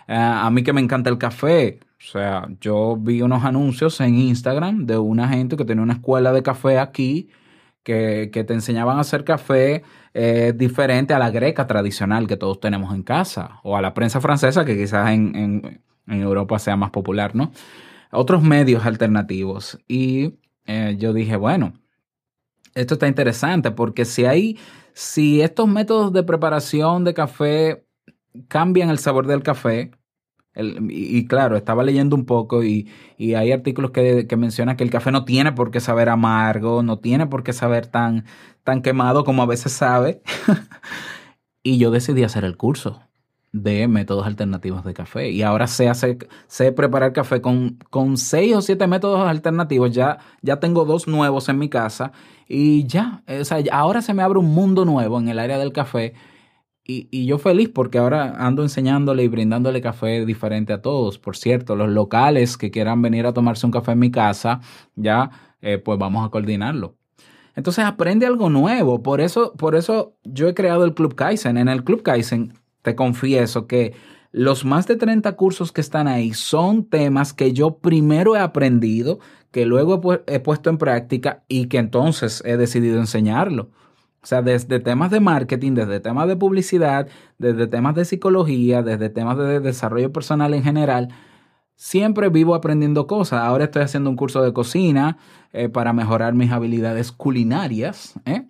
Ah, 0.08 0.46
a 0.46 0.52
mí 0.52 0.64
que 0.64 0.74
me 0.74 0.82
encanta 0.82 1.10
el 1.10 1.18
café. 1.18 1.80
O 2.00 2.04
sea, 2.12 2.48
yo 2.60 2.98
vi 3.00 3.22
unos 3.22 3.44
anuncios 3.46 4.02
en 4.02 4.16
Instagram 4.16 4.86
de 4.88 4.98
una 4.98 5.28
gente 5.30 5.56
que 5.56 5.66
tenía 5.66 5.84
una 5.84 5.94
escuela 5.94 6.32
de 6.34 6.42
café 6.44 6.80
aquí 6.80 7.30
que, 7.84 8.30
que 8.34 8.44
te 8.44 8.54
enseñaban 8.54 8.98
a 8.98 9.02
hacer 9.02 9.24
café 9.24 9.84
eh, 10.14 10.54
diferente 10.56 11.14
a 11.14 11.20
la 11.20 11.30
greca 11.32 11.68
tradicional 11.68 12.28
que 12.28 12.38
todos 12.38 12.60
tenemos 12.60 12.94
en 12.94 13.04
casa, 13.04 13.60
o 13.64 13.78
a 13.78 13.82
la 13.82 13.94
prensa 13.94 14.20
francesa 14.22 14.66
que 14.66 14.76
quizás 14.78 15.10
en, 15.12 15.36
en- 15.36 15.82
en 16.08 16.22
Europa 16.22 16.60
sea 16.60 16.76
más 16.76 16.90
popular, 16.92 17.36
¿no? 17.36 17.52
Otros 18.12 18.42
medios 18.44 18.86
alternativos. 18.86 19.80
Y 19.88 20.34
eh, 20.66 20.96
yo 21.00 21.14
dije, 21.14 21.36
bueno, 21.38 21.74
esto 22.76 22.96
está 22.96 23.08
interesante 23.08 23.72
porque 23.72 24.06
si 24.06 24.26
hay, 24.26 24.60
si 24.94 25.42
estos 25.42 25.68
métodos 25.68 26.14
de 26.14 26.24
preparación 26.24 27.04
de 27.04 27.14
café 27.14 27.86
cambian 28.48 28.90
el 28.90 29.00
sabor 29.00 29.28
del 29.28 29.44
café, 29.44 29.92
y 30.54 31.28
claro, 31.28 31.56
estaba 31.56 31.84
leyendo 31.84 32.16
un 32.16 32.26
poco 32.26 32.64
y, 32.64 32.90
y 33.18 33.36
hay 33.36 33.54
artículos 33.54 33.92
que, 33.92 34.28
que 34.28 34.36
mencionan 34.36 34.76
que 34.76 34.84
el 34.84 34.90
café 34.90 35.12
no 35.12 35.24
tiene 35.24 35.54
por 35.54 35.72
qué 35.72 35.80
saber 35.80 36.10
amargo, 36.10 36.84
no 36.84 37.00
tiene 37.00 37.26
por 37.28 37.44
qué 37.44 37.54
saber 37.54 37.88
tan, 37.88 38.26
tan 38.64 38.82
quemado 38.82 39.24
como 39.24 39.44
a 39.44 39.46
veces 39.46 39.72
sabe. 39.72 40.22
y 41.64 41.78
yo 41.78 41.92
decidí 41.92 42.24
hacer 42.24 42.44
el 42.44 42.58
curso 42.58 43.02
de 43.52 43.88
métodos 43.88 44.26
alternativos 44.26 44.84
de 44.84 44.94
café. 44.94 45.30
Y 45.30 45.42
ahora 45.42 45.68
sé 45.68 45.90
hacer, 45.90 46.30
sé 46.48 46.72
preparar 46.72 47.14
café 47.14 47.42
con, 47.42 47.78
con 47.90 48.18
seis 48.18 48.56
o 48.56 48.62
siete 48.62 48.88
métodos 48.88 49.28
alternativos. 49.28 49.92
Ya, 49.92 50.20
ya 50.42 50.60
tengo 50.60 50.86
dos 50.86 51.08
nuevos 51.08 51.50
en 51.50 51.60
mi 51.60 51.70
casa. 51.70 52.12
Y 52.48 52.86
ya, 52.88 53.24
o 53.28 53.44
sea, 53.46 53.60
ahora 53.72 54.02
se 54.02 54.14
me 54.14 54.24
abre 54.24 54.40
un 54.40 54.54
mundo 54.54 54.86
nuevo 54.86 55.20
en 55.20 55.30
el 55.30 55.40
área 55.40 55.58
del 55.58 55.74
café. 55.74 56.14
Y, 56.84 57.08
y 57.12 57.26
yo 57.26 57.38
feliz 57.38 57.70
porque 57.70 58.00
ahora 58.00 58.36
ando 58.46 58.64
enseñándole 58.64 59.24
y 59.24 59.28
brindándole 59.28 59.82
café 59.82 60.26
diferente 60.26 60.74
a 60.74 60.82
todos. 60.82 61.20
Por 61.20 61.38
cierto, 61.38 61.76
los 61.76 61.90
locales 61.90 62.58
que 62.58 62.72
quieran 62.72 63.02
venir 63.02 63.26
a 63.26 63.34
tomarse 63.34 63.66
un 63.66 63.72
café 63.72 63.92
en 63.92 64.00
mi 64.00 64.12
casa, 64.12 64.62
ya, 64.96 65.32
eh, 65.62 65.78
pues 65.78 66.00
vamos 66.00 66.26
a 66.26 66.30
coordinarlo. 66.30 66.96
Entonces 67.56 67.86
aprende 67.86 68.26
algo 68.26 68.50
nuevo. 68.50 69.04
Por 69.04 69.22
eso, 69.22 69.54
por 69.58 69.76
eso 69.76 70.16
yo 70.24 70.48
he 70.48 70.54
creado 70.54 70.86
el 70.86 70.94
Club 70.94 71.16
Kaizen. 71.16 71.58
En 71.58 71.68
el 71.68 71.84
Club 71.84 72.02
Kaizen 72.02 72.54
te 72.82 72.96
confieso 72.96 73.68
que 73.68 73.94
los 74.32 74.64
más 74.64 74.88
de 74.88 74.96
30 74.96 75.36
cursos 75.36 75.72
que 75.72 75.82
están 75.82 76.08
ahí 76.08 76.34
son 76.34 76.86
temas 76.86 77.34
que 77.34 77.52
yo 77.54 77.78
primero 77.80 78.36
he 78.36 78.40
aprendido, 78.40 79.20
que 79.52 79.66
luego 79.66 79.96
he, 79.96 79.98
pu- 80.00 80.24
he 80.28 80.40
puesto 80.40 80.70
en 80.70 80.78
práctica 80.78 81.44
y 81.50 81.66
que 81.68 81.78
entonces 81.80 82.42
he 82.46 82.56
decidido 82.58 82.98
enseñarlo. 83.00 83.70
O 84.24 84.26
sea, 84.28 84.42
desde 84.42 84.80
temas 84.80 85.12
de 85.12 85.20
marketing, 85.20 85.74
desde 85.74 86.00
temas 86.00 86.28
de 86.28 86.36
publicidad, 86.38 87.08
desde 87.40 87.68
temas 87.68 87.96
de 87.96 88.06
psicología, 88.06 88.84
desde 88.84 89.10
temas 89.10 89.38
de 89.38 89.60
desarrollo 89.60 90.14
personal 90.14 90.54
en 90.54 90.64
general, 90.64 91.10
siempre 91.76 92.30
vivo 92.30 92.54
aprendiendo 92.56 93.08
cosas. 93.08 93.42
Ahora 93.42 93.66
estoy 93.66 93.82
haciendo 93.82 94.10
un 94.12 94.16
curso 94.16 94.42
de 94.44 94.54
cocina 94.54 95.18
eh, 95.52 95.70
para 95.70 95.92
mejorar 95.92 96.36
mis 96.36 96.52
habilidades 96.52 97.12
culinarias. 97.12 98.14
¿eh? 98.26 98.48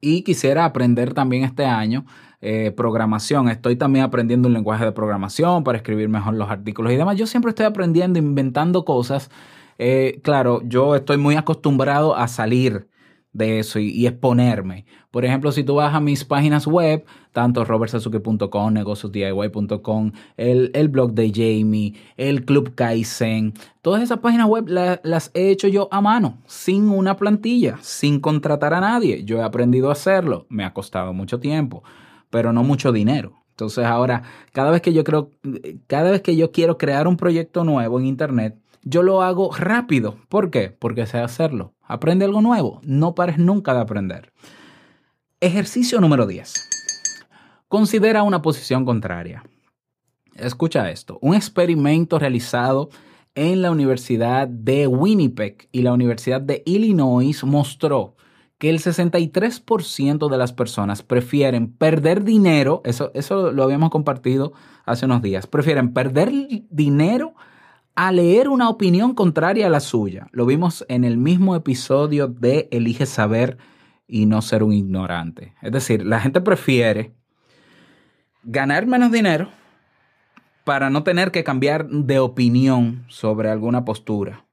Y 0.00 0.22
quisiera 0.22 0.64
aprender 0.64 1.14
también 1.14 1.44
este 1.44 1.64
año 1.64 2.04
eh, 2.40 2.72
programación. 2.76 3.48
Estoy 3.48 3.76
también 3.76 4.04
aprendiendo 4.04 4.48
un 4.48 4.54
lenguaje 4.54 4.84
de 4.84 4.92
programación 4.92 5.64
para 5.64 5.78
escribir 5.78 6.08
mejor 6.08 6.34
los 6.34 6.50
artículos 6.50 6.92
y 6.92 6.96
demás. 6.96 7.16
Yo 7.16 7.26
siempre 7.26 7.50
estoy 7.50 7.66
aprendiendo, 7.66 8.18
inventando 8.18 8.84
cosas. 8.84 9.30
Eh, 9.78 10.20
claro, 10.22 10.60
yo 10.64 10.94
estoy 10.94 11.16
muy 11.16 11.36
acostumbrado 11.36 12.16
a 12.16 12.28
salir 12.28 12.88
de 13.32 13.60
eso 13.60 13.78
y, 13.78 14.06
exponerme. 14.06 14.86
Por 15.12 15.24
ejemplo, 15.24 15.52
si 15.52 15.62
tú 15.62 15.76
vas 15.76 15.94
a 15.94 16.00
mis 16.00 16.24
páginas 16.24 16.66
web, 16.66 17.04
tanto 17.32 17.64
robertsazuke.com, 17.64 18.72
negociosdiy.com, 18.72 20.12
el, 20.36 20.70
el 20.74 20.88
blog 20.88 21.12
de 21.12 21.30
Jamie, 21.32 21.94
el 22.16 22.44
Club 22.44 22.74
Kaizen, 22.74 23.54
todas 23.82 24.02
esas 24.02 24.18
páginas 24.18 24.48
web 24.48 24.68
la- 24.68 25.00
las 25.04 25.30
he 25.34 25.50
hecho 25.50 25.68
yo 25.68 25.88
a 25.92 26.00
mano, 26.00 26.38
sin 26.46 26.88
una 26.88 27.16
plantilla, 27.16 27.78
sin 27.82 28.20
contratar 28.20 28.74
a 28.74 28.80
nadie. 28.80 29.24
Yo 29.24 29.38
he 29.38 29.42
aprendido 29.42 29.90
a 29.90 29.92
hacerlo, 29.92 30.46
me 30.48 30.64
ha 30.64 30.72
costado 30.74 31.12
mucho 31.12 31.38
tiempo, 31.38 31.82
pero 32.30 32.52
no 32.52 32.62
mucho 32.62 32.92
dinero. 32.92 33.40
Entonces 33.50 33.84
ahora, 33.84 34.22
cada 34.52 34.70
vez 34.70 34.80
que 34.80 34.92
yo 34.92 35.04
creo, 35.04 35.30
cada 35.86 36.10
vez 36.10 36.22
que 36.22 36.34
yo 36.34 36.50
quiero 36.50 36.78
crear 36.78 37.06
un 37.06 37.16
proyecto 37.16 37.62
nuevo 37.64 38.00
en 38.00 38.06
internet, 38.06 38.56
yo 38.82 39.02
lo 39.02 39.22
hago 39.22 39.54
rápido. 39.54 40.16
¿Por 40.28 40.50
qué? 40.50 40.70
Porque 40.70 41.06
sé 41.06 41.18
hacerlo. 41.18 41.74
Aprende 41.82 42.24
algo 42.24 42.40
nuevo. 42.40 42.80
No 42.82 43.14
pares 43.14 43.36
nunca 43.38 43.74
de 43.74 43.80
aprender. 43.80 44.32
Ejercicio 45.40 46.00
número 46.00 46.26
10. 46.26 46.54
Considera 47.68 48.22
una 48.22 48.40
posición 48.40 48.84
contraria. 48.84 49.44
Escucha 50.34 50.90
esto. 50.90 51.18
Un 51.20 51.34
experimento 51.34 52.18
realizado 52.18 52.88
en 53.34 53.62
la 53.62 53.70
Universidad 53.70 54.48
de 54.48 54.86
Winnipeg 54.86 55.68
y 55.70 55.82
la 55.82 55.92
Universidad 55.92 56.40
de 56.40 56.62
Illinois 56.64 57.44
mostró 57.44 58.16
que 58.60 58.68
el 58.68 58.78
63% 58.78 60.28
de 60.28 60.36
las 60.36 60.52
personas 60.52 61.02
prefieren 61.02 61.72
perder 61.72 62.24
dinero, 62.24 62.82
eso, 62.84 63.10
eso 63.14 63.52
lo 63.52 63.62
habíamos 63.62 63.88
compartido 63.88 64.52
hace 64.84 65.06
unos 65.06 65.22
días, 65.22 65.46
prefieren 65.46 65.94
perder 65.94 66.30
dinero 66.68 67.34
a 67.94 68.12
leer 68.12 68.50
una 68.50 68.68
opinión 68.68 69.14
contraria 69.14 69.66
a 69.66 69.70
la 69.70 69.80
suya. 69.80 70.28
Lo 70.32 70.44
vimos 70.44 70.84
en 70.90 71.04
el 71.04 71.16
mismo 71.16 71.56
episodio 71.56 72.28
de 72.28 72.68
Elige 72.70 73.06
saber 73.06 73.56
y 74.06 74.26
no 74.26 74.42
ser 74.42 74.62
un 74.62 74.74
ignorante. 74.74 75.54
Es 75.62 75.72
decir, 75.72 76.04
la 76.04 76.20
gente 76.20 76.42
prefiere 76.42 77.14
ganar 78.42 78.86
menos 78.86 79.10
dinero 79.10 79.48
para 80.64 80.90
no 80.90 81.02
tener 81.02 81.30
que 81.30 81.44
cambiar 81.44 81.88
de 81.88 82.18
opinión 82.18 83.06
sobre 83.08 83.48
alguna 83.48 83.86
postura. 83.86 84.44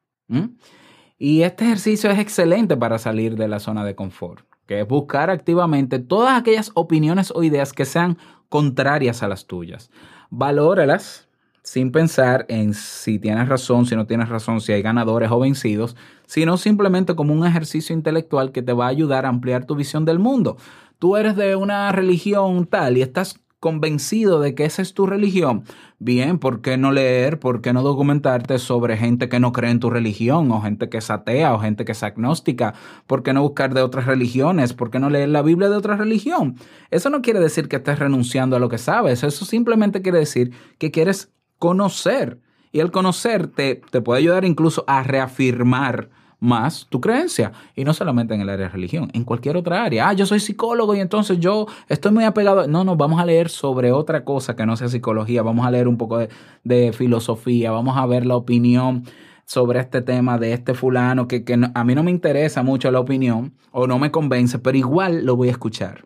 Y 1.19 1.41
este 1.41 1.65
ejercicio 1.65 2.12
es 2.12 2.19
excelente 2.19 2.77
para 2.77 2.99
salir 2.99 3.36
de 3.36 3.47
la 3.47 3.60
zona 3.60 3.84
de 3.84 3.95
confort, 3.95 4.45
que 4.67 4.82
es 4.82 4.88
buscar 4.88 5.32
activamente 5.32 5.97
todas 5.97 6.39
aquellas 6.39 6.71
opiniones 6.75 7.32
o 7.34 7.43
ideas 7.43 7.73
que 7.73 7.86
sean 7.86 8.19
contrarias 8.49 9.23
a 9.23 9.27
las 9.27 9.47
tuyas. 9.47 9.89
Valóralas 10.30 11.27
sin 11.63 11.91
pensar 11.91 12.45
en 12.49 12.73
si 12.73 13.19
tienes 13.19 13.49
razón, 13.49 13.86
si 13.86 13.95
no 13.95 14.06
tienes 14.06 14.30
razón, 14.30 14.62
si 14.62 14.71
hay 14.71 14.82
ganadores 14.82 15.32
o 15.32 15.39
vencidos, 15.39 15.97
sino 16.25 16.56
simplemente 16.56 17.15
como 17.15 17.34
un 17.34 17.45
ejercicio 17.45 17.95
intelectual 17.95 18.51
que 18.51 18.62
te 18.62 18.71
va 18.71 18.86
a 18.86 18.89
ayudar 18.89 19.25
a 19.25 19.30
ampliar 19.30 19.65
tu 19.65 19.75
visión 19.75 20.06
del 20.06 20.19
mundo. 20.19 20.58
Tú 20.99 21.17
eres 21.17 21.36
de 21.36 21.56
una 21.56 21.91
religión 21.91 22.67
tal 22.67 22.95
y 22.95 23.01
estás 23.01 23.39
convencido 23.60 24.39
de 24.39 24.54
que 24.54 24.65
esa 24.65 24.82
es 24.82 24.93
tu 24.93 25.08
religión, 25.08 25.63
bien, 25.98 26.38
¿por 26.38 26.62
qué 26.62 26.78
no 26.78 26.91
leer, 26.91 27.39
por 27.39 27.62
qué 27.62 27.74
no 27.74 27.82
documentarte 27.82 28.60
sobre 28.60 28.98
gente 28.98 29.30
que 29.30 29.39
no 29.39 29.52
cree 29.52 29.72
en 29.72 29.80
tu 29.80 29.89
religión, 29.89 30.52
o 30.52 30.62
gente 30.62 30.89
que 30.89 30.98
es 30.98 31.10
atea, 31.10 31.54
o 31.54 31.60
gente 31.60 31.84
que 31.84 31.93
es 31.93 32.04
agnóstica? 32.04 32.76
¿Por 33.08 33.24
qué 33.24 33.34
no 33.34 33.41
buscar 33.41 33.74
de 33.74 33.82
otras 33.82 34.06
religiones? 34.06 34.74
¿Por 34.74 34.91
qué 34.91 35.00
no 35.00 35.10
leer 35.10 35.30
la 35.30 35.41
Biblia 35.41 35.70
de 35.70 35.78
otra 35.78 35.96
religión? 35.96 36.56
Eso 36.91 37.10
no 37.10 37.22
quiere 37.22 37.39
decir 37.39 37.67
que 37.67 37.78
estés 37.78 38.00
renunciando 38.00 38.56
a 38.56 38.60
lo 38.60 38.70
que 38.70 38.78
sabes, 38.78 39.24
eso 39.24 39.46
simplemente 39.46 40.02
quiere 40.02 40.20
decir 40.20 40.52
que 40.78 40.91
quieres 40.91 41.34
conocer. 41.58 42.39
Y 42.72 42.80
el 42.80 42.91
conocer 42.91 43.48
te, 43.48 43.82
te 43.89 44.02
puede 44.02 44.20
ayudar 44.20 44.46
incluso 44.46 44.84
a 44.88 45.02
reafirmar 45.02 46.10
más 46.39 46.86
tu 46.89 47.02
creencia. 47.02 47.52
Y 47.76 47.84
no 47.84 47.93
solamente 47.93 48.34
en 48.36 48.41
el 48.41 48.50
área 48.50 48.67
de 48.67 48.71
religión, 48.71 49.10
en 49.13 49.23
cualquier 49.23 49.58
otra 49.58 49.84
área. 49.84 50.10
Ah, 50.10 50.13
yo 50.13 50.26
soy 50.26 50.39
psicólogo 50.39 50.95
y 50.95 51.00
entonces 51.00 51.39
yo 51.39 51.65
estoy 51.89 52.12
muy 52.12 52.23
apegado. 52.26 52.67
No, 52.67 52.84
no, 52.84 52.95
vamos 52.95 53.19
a 53.19 53.26
leer 53.26 53.50
sobre 53.50 53.91
otra 53.91 54.23
cosa 54.23 54.56
que 54.56 54.65
no 54.65 54.76
sea 54.78 54.88
psicología. 54.88 55.41
Vamos 55.41 55.65
a 55.65 55.71
leer 55.71 55.88
un 55.88 55.97
poco 55.97 56.17
de, 56.19 56.30
de 56.63 56.93
filosofía. 56.93 57.71
Vamos 57.71 57.97
a 57.97 58.06
ver 58.06 58.26
la 58.26 58.36
opinión 58.36 59.04
sobre 59.45 59.80
este 59.80 60.02
tema 60.02 60.38
de 60.38 60.54
este 60.54 60.73
fulano 60.73 61.28
que, 61.28 61.43
que 61.45 61.58
a 61.73 61.84
mí 61.84 61.95
no 61.95 62.04
me 62.04 62.12
interesa 62.12 62.63
mucho 62.63 62.91
la 62.91 63.00
opinión 63.00 63.54
o 63.71 63.88
no 63.88 63.97
me 63.97 64.12
convence, 64.12 64.60
pero 64.60 64.78
igual 64.78 65.26
lo 65.26 65.36
voy 65.38 65.47
a 65.47 65.52
escuchar. 65.52 66.06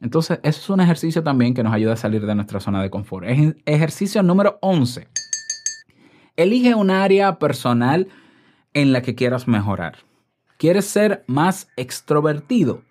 Entonces, 0.00 0.38
eso 0.42 0.60
es 0.60 0.70
un 0.70 0.80
ejercicio 0.80 1.22
también 1.22 1.54
que 1.54 1.62
nos 1.62 1.72
ayuda 1.72 1.92
a 1.94 1.96
salir 1.96 2.26
de 2.26 2.34
nuestra 2.34 2.60
zona 2.60 2.82
de 2.82 2.90
confort. 2.90 3.26
Ej- 3.26 3.56
Ejercicio 3.64 4.22
número 4.22 4.58
11. 4.60 5.06
Elige 6.36 6.74
un 6.74 6.90
área 6.90 7.38
personal 7.38 8.08
en 8.74 8.92
la 8.92 9.02
que 9.02 9.14
quieras 9.14 9.48
mejorar. 9.48 9.98
¿Quieres 10.58 10.84
ser 10.84 11.24
más 11.26 11.68
extrovertido? 11.76 12.82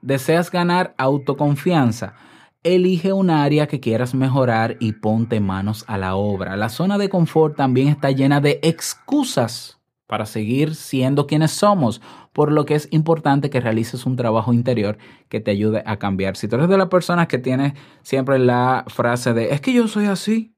¿Deseas 0.00 0.50
ganar 0.50 0.94
autoconfianza? 0.98 2.14
Elige 2.62 3.12
un 3.12 3.30
área 3.30 3.66
que 3.66 3.80
quieras 3.80 4.14
mejorar 4.14 4.76
y 4.80 4.92
ponte 4.92 5.40
manos 5.40 5.84
a 5.88 5.98
la 5.98 6.14
obra. 6.14 6.56
La 6.56 6.68
zona 6.68 6.96
de 6.96 7.08
confort 7.08 7.56
también 7.56 7.88
está 7.88 8.10
llena 8.10 8.40
de 8.40 8.60
excusas 8.62 9.80
para 10.06 10.26
seguir 10.26 10.74
siendo 10.74 11.26
quienes 11.26 11.52
somos, 11.52 12.02
por 12.32 12.52
lo 12.52 12.66
que 12.66 12.74
es 12.74 12.86
importante 12.90 13.50
que 13.50 13.60
realices 13.60 14.04
un 14.04 14.16
trabajo 14.16 14.52
interior 14.52 14.98
que 15.28 15.40
te 15.40 15.50
ayude 15.50 15.82
a 15.86 15.98
cambiar. 15.98 16.36
Si 16.36 16.48
tú 16.48 16.56
eres 16.56 16.68
de 16.68 16.76
las 16.76 16.88
personas 16.88 17.28
que 17.28 17.38
tienes 17.38 17.72
siempre 18.02 18.38
la 18.38 18.84
frase 18.88 19.32
de, 19.32 19.54
es 19.54 19.60
que 19.60 19.72
yo 19.72 19.88
soy 19.88 20.06
así, 20.06 20.54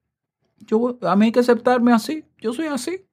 yo, 0.57 0.97
a 1.01 1.15
mí 1.15 1.27
hay 1.27 1.31
que 1.31 1.39
aceptarme 1.39 1.93
así, 1.93 2.25
yo 2.39 2.51
soy 2.51 2.65
así, 2.65 3.05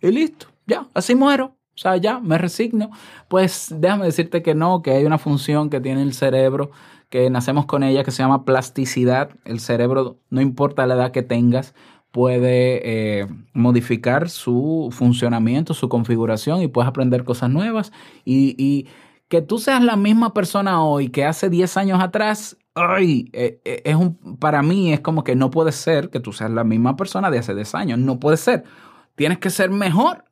y 0.00 0.10
listo, 0.10 0.48
ya, 0.66 0.88
así 0.94 1.14
muero. 1.14 1.56
O 1.74 1.78
sea, 1.78 1.96
ya, 1.96 2.20
me 2.20 2.38
resigno. 2.38 2.90
Pues 3.28 3.74
déjame 3.76 4.04
decirte 4.04 4.42
que 4.42 4.54
no, 4.54 4.82
que 4.82 4.92
hay 4.92 5.04
una 5.04 5.18
función 5.18 5.70
que 5.70 5.80
tiene 5.80 6.02
el 6.02 6.14
cerebro, 6.14 6.70
que 7.08 7.28
nacemos 7.30 7.66
con 7.66 7.82
ella, 7.82 8.04
que 8.04 8.12
se 8.12 8.22
llama 8.22 8.44
plasticidad. 8.44 9.30
El 9.44 9.60
cerebro, 9.60 10.18
no 10.30 10.40
importa 10.40 10.86
la 10.86 10.94
edad 10.94 11.10
que 11.10 11.22
tengas, 11.22 11.74
puede 12.12 13.20
eh, 13.22 13.26
modificar 13.54 14.30
su 14.30 14.88
funcionamiento, 14.92 15.74
su 15.74 15.88
configuración 15.88 16.62
y 16.62 16.68
puedes 16.68 16.88
aprender 16.88 17.24
cosas 17.24 17.50
nuevas. 17.50 17.92
Y, 18.24 18.54
y 18.56 18.86
que 19.28 19.42
tú 19.42 19.58
seas 19.58 19.82
la 19.82 19.96
misma 19.96 20.32
persona 20.32 20.84
hoy 20.84 21.08
que 21.08 21.24
hace 21.24 21.50
10 21.50 21.76
años 21.76 22.00
atrás, 22.00 22.56
ay, 22.74 23.30
eh, 23.32 23.60
eh, 23.64 23.82
es 23.84 23.96
un, 23.96 24.16
para 24.38 24.62
mí 24.62 24.92
es 24.92 25.00
como 25.00 25.24
que 25.24 25.34
no 25.34 25.50
puede 25.50 25.72
ser 25.72 26.10
que 26.10 26.20
tú 26.20 26.32
seas 26.32 26.52
la 26.52 26.62
misma 26.62 26.96
persona 26.96 27.32
de 27.32 27.38
hace 27.38 27.52
10 27.52 27.74
años. 27.74 27.98
No 27.98 28.20
puede 28.20 28.36
ser. 28.36 28.62
Tienes 29.16 29.38
que 29.38 29.50
ser 29.50 29.70
mejor. 29.70 30.24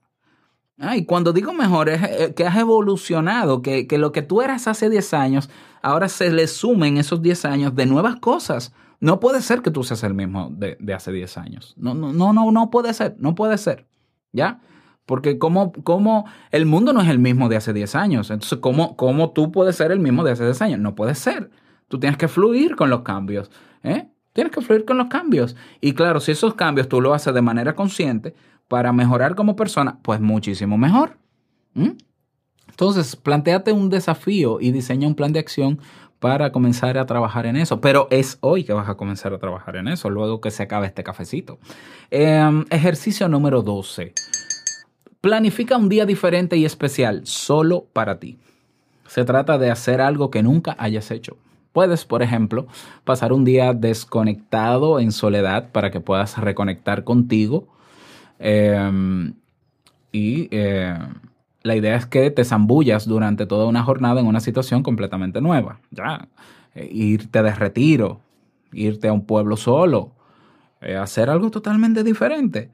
Ah, 0.83 0.97
y 0.97 1.05
cuando 1.05 1.33
digo 1.33 1.53
mejor, 1.53 1.89
es 1.89 2.03
eh, 2.03 2.35
que 2.35 2.45
has 2.45 2.57
evolucionado, 2.57 3.63
que, 3.63 3.87
que 3.87 3.99
lo 3.99 4.11
que 4.11 4.23
tú 4.23 4.43
eras 4.43 4.67
hace 4.67 4.91
10 4.91 5.15
años, 5.15 5.49
ahora 5.81 6.09
se 6.09 6.33
le 6.33 6.49
sumen 6.49 6.97
esos 6.97 7.23
10 7.23 7.45
años 7.45 7.75
de 7.77 7.87
nuevas 7.87 8.17
cosas. 8.17 8.75
No 8.99 9.21
puede 9.21 9.43
ser 9.43 9.63
que 9.63 9.71
tú 9.71 9.85
seas 9.85 10.03
el 10.03 10.15
mismo 10.15 10.51
de, 10.51 10.77
de 10.81 10.93
hace 10.93 11.13
10 11.13 11.39
años. 11.39 11.75
No, 11.77 11.95
no, 11.95 12.13
no, 12.13 12.33
no, 12.33 12.51
no 12.51 12.71
puede 12.71 12.93
ser, 12.95 13.15
no 13.19 13.37
puede 13.37 13.59
ser. 13.59 13.87
¿Ya? 14.33 14.61
Porque 15.07 15.39
como, 15.39 15.73
como 15.73 16.25
el 16.51 16.67
mundo 16.67 16.93
no 16.93 17.01
es 17.01 17.09
el 17.09 17.21
mismo 17.21 17.49
de 17.49 17.57
hace 17.57 17.73
10 17.73 17.95
años. 17.95 18.31
Entonces, 18.31 18.59
¿cómo, 18.59 18.97
¿cómo 18.97 19.31
tú 19.31 19.53
puedes 19.53 19.77
ser 19.77 19.93
el 19.93 20.01
mismo 20.01 20.25
de 20.25 20.33
hace 20.33 20.45
10 20.45 20.63
años? 20.63 20.81
No 20.81 20.97
puede 20.97 21.15
ser. 21.15 21.51
Tú 21.87 22.01
tienes 22.01 22.19
que 22.19 22.27
fluir 22.27 22.75
con 22.75 22.91
los 22.91 23.03
cambios. 23.03 23.53
¿eh? 23.85 24.09
Tienes 24.33 24.53
que 24.53 24.61
fluir 24.61 24.85
con 24.85 24.99
los 24.99 25.07
cambios. 25.07 25.55
Y 25.81 25.93
claro, 25.93 26.19
si 26.19 26.33
esos 26.33 26.55
cambios 26.55 26.89
tú 26.89 27.01
lo 27.01 27.15
haces 27.15 27.35
de 27.35 27.43
manera 27.43 27.77
consciente 27.77 28.35
para 28.73 28.91
mejorar 28.91 29.35
como 29.35 29.55
persona, 29.55 29.99
pues 30.01 30.19
muchísimo 30.19 30.79
mejor. 30.79 31.19
¿Mm? 31.75 31.91
Entonces, 32.71 33.17
planteate 33.17 33.71
un 33.71 33.91
desafío 33.91 34.63
y 34.63 34.71
diseña 34.71 35.07
un 35.07 35.15
plan 35.15 35.31
de 35.35 35.41
acción 35.41 35.79
para 36.21 36.53
comenzar 36.53 36.97
a 36.97 37.05
trabajar 37.05 37.45
en 37.45 37.57
eso. 37.57 37.83
Pero 37.83 38.09
es 38.11 38.39
hoy 38.41 38.65
que 38.65 38.73
vas 38.73 38.89
a 38.89 38.95
comenzar 38.95 39.35
a 39.35 39.39
trabajar 39.39 39.77
en 39.77 39.89
eso, 39.89 40.09
luego 40.09 40.41
que 40.41 40.51
se 40.51 40.63
acabe 40.63 40.87
este 40.87 41.05
cafecito. 41.05 41.59
Eh, 42.11 42.65
ejercicio 42.71 43.29
número 43.29 43.61
12. 43.61 44.15
Planifica 45.21 45.77
un 45.77 45.91
día 45.91 46.07
diferente 46.07 46.57
y 46.57 46.65
especial 46.65 47.27
solo 47.27 47.85
para 47.93 48.21
ti. 48.21 48.39
Se 49.07 49.27
trata 49.27 49.59
de 49.59 49.71
hacer 49.71 50.01
algo 50.01 50.31
que 50.31 50.43
nunca 50.43 50.77
hayas 50.79 51.11
hecho. 51.11 51.37
Puedes, 51.75 52.07
por 52.07 52.23
ejemplo, 52.23 52.67
pasar 53.05 53.35
un 53.35 53.45
día 53.45 53.75
desconectado 53.75 54.99
en 54.99 55.13
soledad 55.13 55.73
para 55.73 55.91
que 55.91 56.01
puedas 56.01 56.39
reconectar 56.39 57.05
contigo. 57.05 57.69
Eh, 58.43 59.33
y 60.11 60.49
eh, 60.51 60.99
la 61.63 61.77
idea 61.77 61.97
es 61.97 62.07
que 62.07 62.31
te 62.31 62.45
zambullas 62.45 63.07
durante 63.07 63.47
toda 63.47 63.67
una 63.67 63.83
jornada 63.83 64.21
en 64.21 64.27
una 64.27 64.41
situación 64.41 64.83
completamente 64.83 65.41
nueva. 65.41 65.79
Ya, 65.91 66.29
Eh, 66.75 66.89
irte 66.91 67.43
de 67.43 67.55
retiro, 67.55 68.21
irte 68.73 69.07
a 69.09 69.13
un 69.13 69.27
pueblo 69.27 69.57
solo, 69.59 70.13
eh, 70.81 70.97
hacer 70.97 71.29
algo 71.29 71.51
totalmente 71.51 72.03
diferente. 72.03 72.71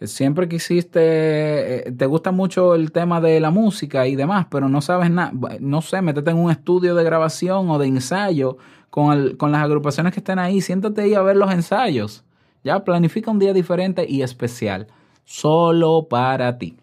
Siempre 0.00 0.48
quisiste, 0.48 1.92
te 1.96 2.06
gusta 2.06 2.32
mucho 2.32 2.74
el 2.74 2.90
tema 2.92 3.20
de 3.20 3.40
la 3.40 3.50
música 3.50 4.06
y 4.06 4.16
demás, 4.16 4.46
pero 4.50 4.68
no 4.70 4.80
sabes 4.80 5.10
nada, 5.10 5.32
no 5.60 5.82
sé, 5.82 6.00
métete 6.00 6.30
en 6.30 6.38
un 6.38 6.50
estudio 6.50 6.94
de 6.94 7.04
grabación 7.04 7.68
o 7.68 7.78
de 7.78 7.86
ensayo 7.88 8.56
con, 8.88 9.12
el- 9.12 9.36
con 9.36 9.52
las 9.52 9.62
agrupaciones 9.62 10.14
que 10.14 10.20
estén 10.20 10.38
ahí, 10.38 10.60
siéntate 10.62 11.02
ahí 11.02 11.14
a 11.14 11.20
ver 11.22 11.36
los 11.36 11.52
ensayos. 11.52 12.24
Ya, 12.64 12.82
planifica 12.84 13.30
un 13.30 13.38
día 13.38 13.52
diferente 13.52 14.06
y 14.08 14.22
especial, 14.22 14.86
solo 15.24 16.06
para 16.08 16.58
ti. 16.58 16.76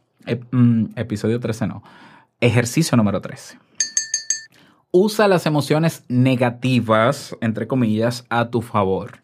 Mm, 0.52 0.86
episodio 0.96 1.40
13 1.40 1.68
no. 1.68 1.84
Ejercicio 2.42 2.96
número 2.96 3.22
13. 3.22 3.60
Usa 4.92 5.28
las 5.28 5.46
emociones 5.46 6.04
negativas, 6.08 7.36
entre 7.42 7.68
comillas, 7.68 8.26
a 8.30 8.50
tu 8.50 8.62
favor. 8.62 9.20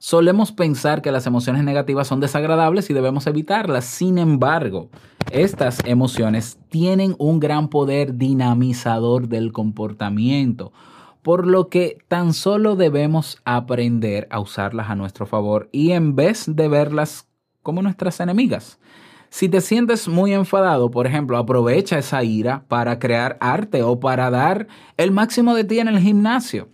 Solemos 0.00 0.52
pensar 0.52 1.02
que 1.02 1.12
las 1.12 1.26
emociones 1.26 1.64
negativas 1.64 2.06
son 2.06 2.20
desagradables 2.20 2.88
y 2.88 2.94
debemos 2.94 3.26
evitarlas. 3.26 3.84
Sin 3.84 4.18
embargo, 4.18 4.90
estas 5.30 5.80
emociones 5.84 6.58
tienen 6.68 7.14
un 7.18 7.38
gran 7.40 7.68
poder 7.68 8.16
dinamizador 8.16 9.28
del 9.28 9.52
comportamiento, 9.52 10.72
por 11.22 11.46
lo 11.46 11.68
que 11.68 11.98
tan 12.08 12.32
solo 12.32 12.74
debemos 12.74 13.38
aprender 13.44 14.26
a 14.30 14.40
usarlas 14.40 14.88
a 14.88 14.96
nuestro 14.96 15.26
favor 15.26 15.68
y 15.70 15.90
en 15.90 16.16
vez 16.16 16.44
de 16.46 16.68
verlas 16.68 17.27
como 17.68 17.82
nuestras 17.82 18.18
enemigas. 18.18 18.78
Si 19.28 19.50
te 19.50 19.60
sientes 19.60 20.08
muy 20.08 20.32
enfadado, 20.32 20.90
por 20.90 21.06
ejemplo, 21.06 21.36
aprovecha 21.36 21.98
esa 21.98 22.24
ira 22.24 22.64
para 22.66 22.98
crear 22.98 23.36
arte 23.42 23.82
o 23.82 24.00
para 24.00 24.30
dar 24.30 24.68
el 24.96 25.10
máximo 25.10 25.54
de 25.54 25.64
ti 25.64 25.78
en 25.78 25.88
el 25.88 25.98
gimnasio. 25.98 26.70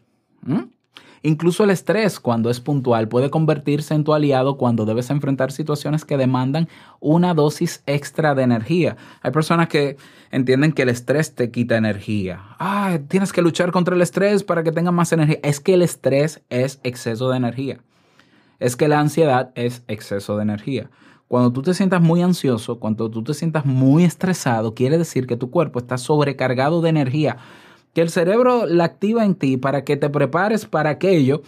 Incluso 1.23 1.65
el 1.65 1.71
estrés, 1.71 2.21
cuando 2.21 2.49
es 2.49 2.61
puntual, 2.61 3.09
puede 3.09 3.29
convertirse 3.29 3.93
en 3.93 4.05
tu 4.05 4.15
aliado 4.15 4.57
cuando 4.57 4.85
debes 4.85 5.11
enfrentar 5.11 5.51
situaciones 5.51 6.05
que 6.05 6.17
demandan 6.17 6.69
una 7.01 7.35
dosis 7.35 7.83
extra 7.87 8.37
de 8.37 8.45
energía. 8.45 8.97
Hay 9.21 9.33
personas 9.33 9.67
que 9.67 9.97
entienden 10.31 10.71
que 10.71 10.83
el 10.83 10.91
estrés 10.91 11.35
te 11.35 11.51
quita 11.51 11.77
energía. 11.77 12.41
Ah, 12.61 13.01
tienes 13.09 13.33
que 13.33 13.43
luchar 13.43 13.73
contra 13.73 13.97
el 13.97 14.03
estrés 14.03 14.45
para 14.45 14.63
que 14.63 14.71
tengas 14.71 14.95
más 14.95 15.11
energía. 15.11 15.41
Es 15.43 15.59
que 15.59 15.75
el 15.75 15.83
estrés 15.83 16.41
es 16.51 16.79
exceso 16.85 17.31
de 17.31 17.39
energía. 17.39 17.81
Es 18.59 18.77
que 18.77 18.89
la 18.89 19.01
ansiedad 19.01 19.53
es 19.55 19.83
exceso 19.89 20.37
de 20.37 20.43
energía. 20.43 20.91
Cuando 21.29 21.53
tú 21.53 21.63
te 21.63 21.75
sientas 21.75 22.01
muy 22.01 22.23
ansioso, 22.23 22.79
cuando 22.79 23.11
tú 23.11 23.25
te 23.25 23.35
sientas 23.35 23.65
muy 23.65 24.05
estresado, 24.05 24.75
quiere 24.75 24.99
decir 24.99 25.27
que 25.27 25.37
tu 25.37 25.51
cuerpo 25.51 25.79
está 25.79 25.99
sobrecargado 25.99 26.81
de 26.81 26.91
energía 26.91 27.39
que 27.95 28.03
el 28.03 28.11
cerebro 28.11 28.67
la 28.67 28.85
activa 28.85 29.25
en 29.25 29.37
ti 29.37 29.57
para 29.57 29.85
que 29.85 29.97
te 29.97 30.11
prepares 30.11 30.67
para 30.67 30.91
aquello 30.91 31.43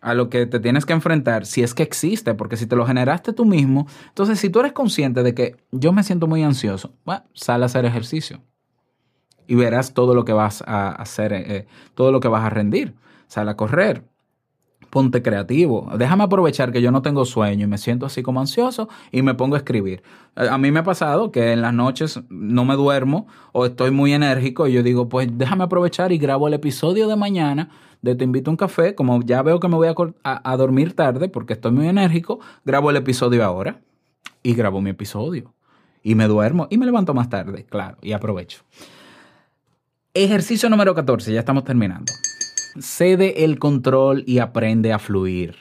a 0.00 0.14
lo 0.14 0.28
que 0.28 0.46
te 0.46 0.60
tienes 0.60 0.84
que 0.84 0.92
enfrentar, 0.92 1.46
si 1.46 1.62
es 1.62 1.74
que 1.74 1.82
existe, 1.82 2.34
porque 2.34 2.56
si 2.56 2.66
te 2.66 2.76
lo 2.76 2.86
generaste 2.86 3.32
tú 3.32 3.44
mismo, 3.44 3.86
entonces 4.08 4.38
si 4.38 4.48
tú 4.48 4.60
eres 4.60 4.72
consciente 4.72 5.22
de 5.22 5.34
que 5.34 5.56
yo 5.72 5.92
me 5.92 6.04
siento 6.04 6.26
muy 6.26 6.42
ansioso, 6.42 6.92
bueno, 7.04 7.24
sal 7.34 7.62
a 7.62 7.66
hacer 7.66 7.84
ejercicio 7.84 8.40
y 9.48 9.54
verás 9.54 9.94
todo 9.94 10.14
lo 10.14 10.24
que 10.24 10.32
vas 10.32 10.62
a 10.66 10.90
hacer, 10.90 11.32
eh, 11.32 11.66
todo 11.94 12.12
lo 12.12 12.20
que 12.20 12.28
vas 12.28 12.44
a 12.44 12.50
rendir. 12.50 12.94
Sal 13.26 13.48
a 13.48 13.56
correr, 13.56 14.04
ponte 14.90 15.22
creativo. 15.22 15.90
Déjame 15.98 16.24
aprovechar 16.24 16.72
que 16.72 16.80
yo 16.82 16.90
no 16.90 17.02
tengo 17.02 17.24
sueño 17.24 17.64
y 17.64 17.66
me 17.68 17.78
siento 17.78 18.06
así 18.06 18.22
como 18.22 18.40
ansioso 18.40 18.88
y 19.12 19.22
me 19.22 19.34
pongo 19.34 19.54
a 19.54 19.58
escribir. 19.58 20.02
A 20.34 20.56
mí 20.58 20.70
me 20.70 20.80
ha 20.80 20.84
pasado 20.84 21.30
que 21.32 21.52
en 21.52 21.62
las 21.62 21.74
noches 21.74 22.20
no 22.28 22.64
me 22.64 22.74
duermo 22.74 23.26
o 23.52 23.66
estoy 23.66 23.90
muy 23.90 24.12
enérgico 24.12 24.66
y 24.66 24.72
yo 24.72 24.82
digo, 24.82 25.08
pues 25.08 25.28
déjame 25.36 25.64
aprovechar 25.64 26.12
y 26.12 26.18
grabo 26.18 26.48
el 26.48 26.54
episodio 26.54 27.08
de 27.08 27.16
mañana 27.16 27.70
de 28.00 28.14
Te 28.14 28.22
invito 28.24 28.48
a 28.50 28.52
un 28.52 28.56
café. 28.56 28.94
Como 28.94 29.20
ya 29.22 29.42
veo 29.42 29.58
que 29.58 29.66
me 29.68 29.74
voy 29.74 29.88
a- 29.88 30.50
a 30.52 30.56
dormir 30.56 30.94
tarde 30.94 31.28
porque 31.28 31.54
estoy 31.54 31.72
muy 31.72 31.88
enérgico, 31.88 32.38
grabo 32.64 32.90
el 32.90 32.96
episodio 32.96 33.44
ahora 33.44 33.80
y 34.42 34.54
grabo 34.54 34.80
mi 34.80 34.90
episodio. 34.90 35.52
Y 36.04 36.14
me 36.14 36.28
duermo 36.28 36.68
y 36.70 36.78
me 36.78 36.86
levanto 36.86 37.12
más 37.12 37.28
tarde, 37.28 37.66
claro, 37.68 37.98
y 38.00 38.12
aprovecho. 38.12 38.62
Ejercicio 40.14 40.70
número 40.70 40.94
14, 40.94 41.32
ya 41.32 41.40
estamos 41.40 41.64
terminando. 41.64 42.12
Cede 42.78 43.44
el 43.44 43.58
control 43.58 44.24
y 44.26 44.38
aprende 44.38 44.92
a 44.92 44.98
fluir. 44.98 45.56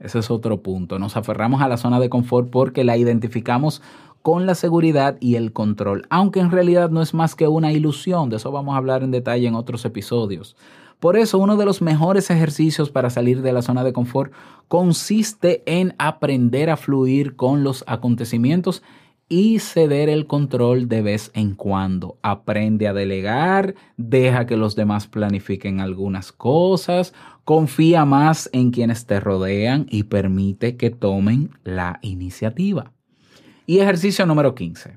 Ese 0.00 0.18
es 0.18 0.30
otro 0.30 0.62
punto. 0.62 0.98
Nos 0.98 1.16
aferramos 1.16 1.62
a 1.62 1.68
la 1.68 1.76
zona 1.76 2.00
de 2.00 2.08
confort 2.08 2.50
porque 2.50 2.84
la 2.84 2.96
identificamos 2.96 3.82
con 4.22 4.46
la 4.46 4.54
seguridad 4.54 5.16
y 5.20 5.36
el 5.36 5.52
control, 5.52 6.06
aunque 6.08 6.40
en 6.40 6.50
realidad 6.50 6.90
no 6.90 7.02
es 7.02 7.12
más 7.12 7.34
que 7.34 7.46
una 7.46 7.72
ilusión. 7.72 8.30
De 8.30 8.36
eso 8.36 8.50
vamos 8.50 8.74
a 8.74 8.78
hablar 8.78 9.02
en 9.02 9.10
detalle 9.10 9.46
en 9.46 9.54
otros 9.54 9.84
episodios. 9.84 10.56
Por 10.98 11.18
eso, 11.18 11.38
uno 11.38 11.56
de 11.56 11.66
los 11.66 11.82
mejores 11.82 12.30
ejercicios 12.30 12.88
para 12.88 13.10
salir 13.10 13.42
de 13.42 13.52
la 13.52 13.60
zona 13.60 13.84
de 13.84 13.92
confort 13.92 14.32
consiste 14.68 15.62
en 15.66 15.94
aprender 15.98 16.70
a 16.70 16.78
fluir 16.78 17.36
con 17.36 17.62
los 17.62 17.84
acontecimientos 17.86 18.82
y 19.28 19.58
ceder 19.58 20.08
el 20.08 20.26
control 20.26 20.88
de 20.88 21.02
vez 21.02 21.30
en 21.34 21.54
cuando. 21.54 22.18
Aprende 22.22 22.88
a 22.88 22.92
delegar, 22.92 23.74
deja 23.96 24.46
que 24.46 24.56
los 24.56 24.76
demás 24.76 25.06
planifiquen 25.06 25.80
algunas 25.80 26.32
cosas, 26.32 27.14
confía 27.44 28.04
más 28.04 28.50
en 28.52 28.70
quienes 28.70 29.06
te 29.06 29.20
rodean 29.20 29.86
y 29.90 30.04
permite 30.04 30.76
que 30.76 30.90
tomen 30.90 31.50
la 31.64 31.98
iniciativa. 32.02 32.92
Y 33.66 33.78
ejercicio 33.78 34.26
número 34.26 34.54
15. 34.54 34.94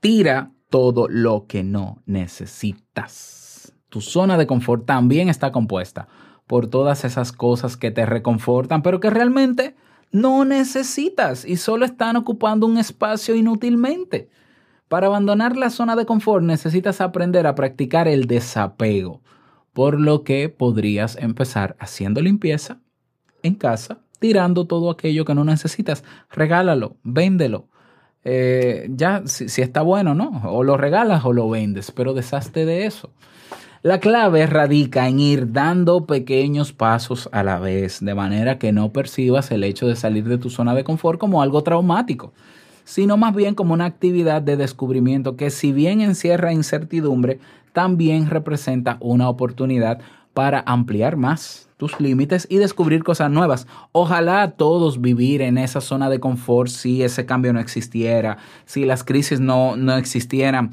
Tira 0.00 0.52
todo 0.68 1.08
lo 1.08 1.46
que 1.46 1.64
no 1.64 2.02
necesitas. 2.06 3.74
Tu 3.88 4.00
zona 4.00 4.38
de 4.38 4.46
confort 4.46 4.86
también 4.86 5.28
está 5.28 5.50
compuesta 5.50 6.08
por 6.46 6.68
todas 6.68 7.04
esas 7.04 7.32
cosas 7.32 7.76
que 7.76 7.90
te 7.90 8.06
reconfortan, 8.06 8.82
pero 8.82 9.00
que 9.00 9.10
realmente 9.10 9.76
no 10.12 10.44
necesitas 10.44 11.44
y 11.44 11.56
solo 11.56 11.84
están 11.84 12.16
ocupando 12.16 12.66
un 12.66 12.78
espacio 12.78 13.34
inútilmente. 13.34 14.28
Para 14.88 15.06
abandonar 15.06 15.56
la 15.56 15.70
zona 15.70 15.94
de 15.94 16.06
confort 16.06 16.44
necesitas 16.44 17.00
aprender 17.00 17.46
a 17.46 17.54
practicar 17.54 18.08
el 18.08 18.26
desapego, 18.26 19.22
por 19.72 20.00
lo 20.00 20.24
que 20.24 20.48
podrías 20.48 21.16
empezar 21.16 21.76
haciendo 21.78 22.20
limpieza 22.20 22.80
en 23.42 23.54
casa, 23.54 24.00
tirando 24.18 24.66
todo 24.66 24.90
aquello 24.90 25.24
que 25.24 25.34
no 25.34 25.44
necesitas. 25.44 26.02
Regálalo, 26.30 26.96
véndelo. 27.04 27.68
Eh, 28.24 28.88
ya, 28.90 29.22
si, 29.26 29.48
si 29.48 29.62
está 29.62 29.82
bueno, 29.82 30.14
¿no? 30.14 30.42
O 30.44 30.64
lo 30.64 30.76
regalas 30.76 31.24
o 31.24 31.32
lo 31.32 31.48
vendes, 31.48 31.90
pero 31.92 32.12
deshazte 32.12 32.66
de 32.66 32.84
eso. 32.84 33.12
La 33.82 33.98
clave 33.98 34.46
radica 34.46 35.08
en 35.08 35.20
ir 35.20 35.52
dando 35.52 36.04
pequeños 36.04 36.74
pasos 36.74 37.30
a 37.32 37.42
la 37.42 37.58
vez, 37.58 38.04
de 38.04 38.14
manera 38.14 38.58
que 38.58 38.72
no 38.72 38.92
percibas 38.92 39.50
el 39.52 39.64
hecho 39.64 39.86
de 39.86 39.96
salir 39.96 40.28
de 40.28 40.36
tu 40.36 40.50
zona 40.50 40.74
de 40.74 40.84
confort 40.84 41.18
como 41.18 41.40
algo 41.40 41.62
traumático, 41.62 42.34
sino 42.84 43.16
más 43.16 43.34
bien 43.34 43.54
como 43.54 43.72
una 43.72 43.86
actividad 43.86 44.42
de 44.42 44.58
descubrimiento 44.58 45.36
que 45.36 45.48
si 45.48 45.72
bien 45.72 46.02
encierra 46.02 46.52
incertidumbre, 46.52 47.40
también 47.72 48.28
representa 48.28 48.98
una 49.00 49.30
oportunidad 49.30 50.00
para 50.34 50.62
ampliar 50.66 51.16
más 51.16 51.70
tus 51.78 51.98
límites 52.00 52.46
y 52.50 52.58
descubrir 52.58 53.02
cosas 53.02 53.30
nuevas. 53.30 53.66
Ojalá 53.92 54.50
todos 54.58 55.00
vivir 55.00 55.40
en 55.40 55.56
esa 55.56 55.80
zona 55.80 56.10
de 56.10 56.20
confort 56.20 56.68
si 56.68 57.02
ese 57.02 57.24
cambio 57.24 57.54
no 57.54 57.60
existiera, 57.60 58.36
si 58.66 58.84
las 58.84 59.04
crisis 59.04 59.40
no, 59.40 59.74
no 59.76 59.96
existieran, 59.96 60.70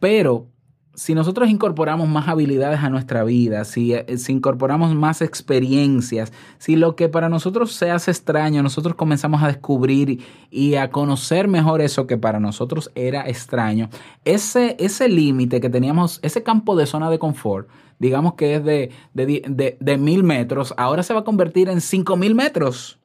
pero 0.00 0.48
si 0.94 1.14
nosotros 1.14 1.48
incorporamos 1.48 2.08
más 2.08 2.28
habilidades 2.28 2.80
a 2.80 2.90
nuestra 2.90 3.24
vida, 3.24 3.64
si, 3.64 3.94
eh, 3.94 4.18
si, 4.18 4.32
incorporamos 4.32 4.94
más 4.94 5.22
experiencias, 5.22 6.32
si 6.58 6.76
lo 6.76 6.96
que 6.96 7.08
para 7.08 7.28
nosotros 7.28 7.72
se 7.72 7.90
hace 7.90 8.10
extraño, 8.10 8.62
nosotros 8.62 8.96
comenzamos 8.96 9.42
a 9.42 9.46
descubrir 9.46 10.22
y, 10.50 10.74
a 10.74 10.90
conocer 10.90 11.48
mejor 11.48 11.80
eso 11.80 12.06
que 12.06 12.18
para 12.18 12.40
nosotros 12.40 12.90
era 12.94 13.28
extraño, 13.28 13.88
ese, 14.24 14.76
ese 14.78 15.08
límite 15.08 15.60
que 15.60 15.70
teníamos, 15.70 16.18
ese 16.22 16.42
campo 16.42 16.76
de 16.76 16.86
zona 16.86 17.10
de 17.10 17.18
confort, 17.18 17.68
digamos 17.98 18.34
que 18.34 18.56
es 18.56 18.64
de, 18.64 18.90
de, 19.14 19.76
de 19.78 19.98
mil 19.98 20.22
metros, 20.24 20.74
ahora 20.76 21.02
se 21.02 21.14
va 21.14 21.20
a 21.20 21.24
convertir 21.24 21.68
en 21.68 21.80
cinco 21.80 22.16
mil 22.16 22.34
metros. 22.34 22.98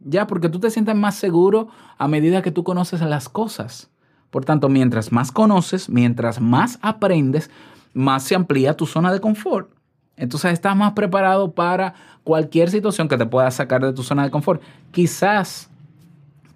Ya, 0.00 0.26
porque 0.26 0.48
tú 0.48 0.60
te 0.60 0.70
sientes 0.70 0.94
más 0.94 1.16
seguro 1.16 1.68
a 1.96 2.06
medida 2.06 2.42
que 2.42 2.52
tú 2.52 2.62
conoces 2.62 3.00
las 3.00 3.28
cosas. 3.28 3.90
Por 4.30 4.44
tanto, 4.44 4.68
mientras 4.68 5.12
más 5.12 5.32
conoces, 5.32 5.88
mientras 5.88 6.40
más 6.40 6.78
aprendes, 6.82 7.50
más 7.94 8.22
se 8.22 8.34
amplía 8.34 8.76
tu 8.76 8.86
zona 8.86 9.12
de 9.12 9.20
confort. 9.20 9.70
Entonces 10.16 10.52
estás 10.52 10.76
más 10.76 10.92
preparado 10.92 11.52
para 11.52 11.94
cualquier 12.24 12.70
situación 12.70 13.08
que 13.08 13.16
te 13.16 13.26
pueda 13.26 13.50
sacar 13.50 13.84
de 13.84 13.92
tu 13.92 14.02
zona 14.02 14.24
de 14.24 14.30
confort. 14.30 14.60
Quizás, 14.90 15.70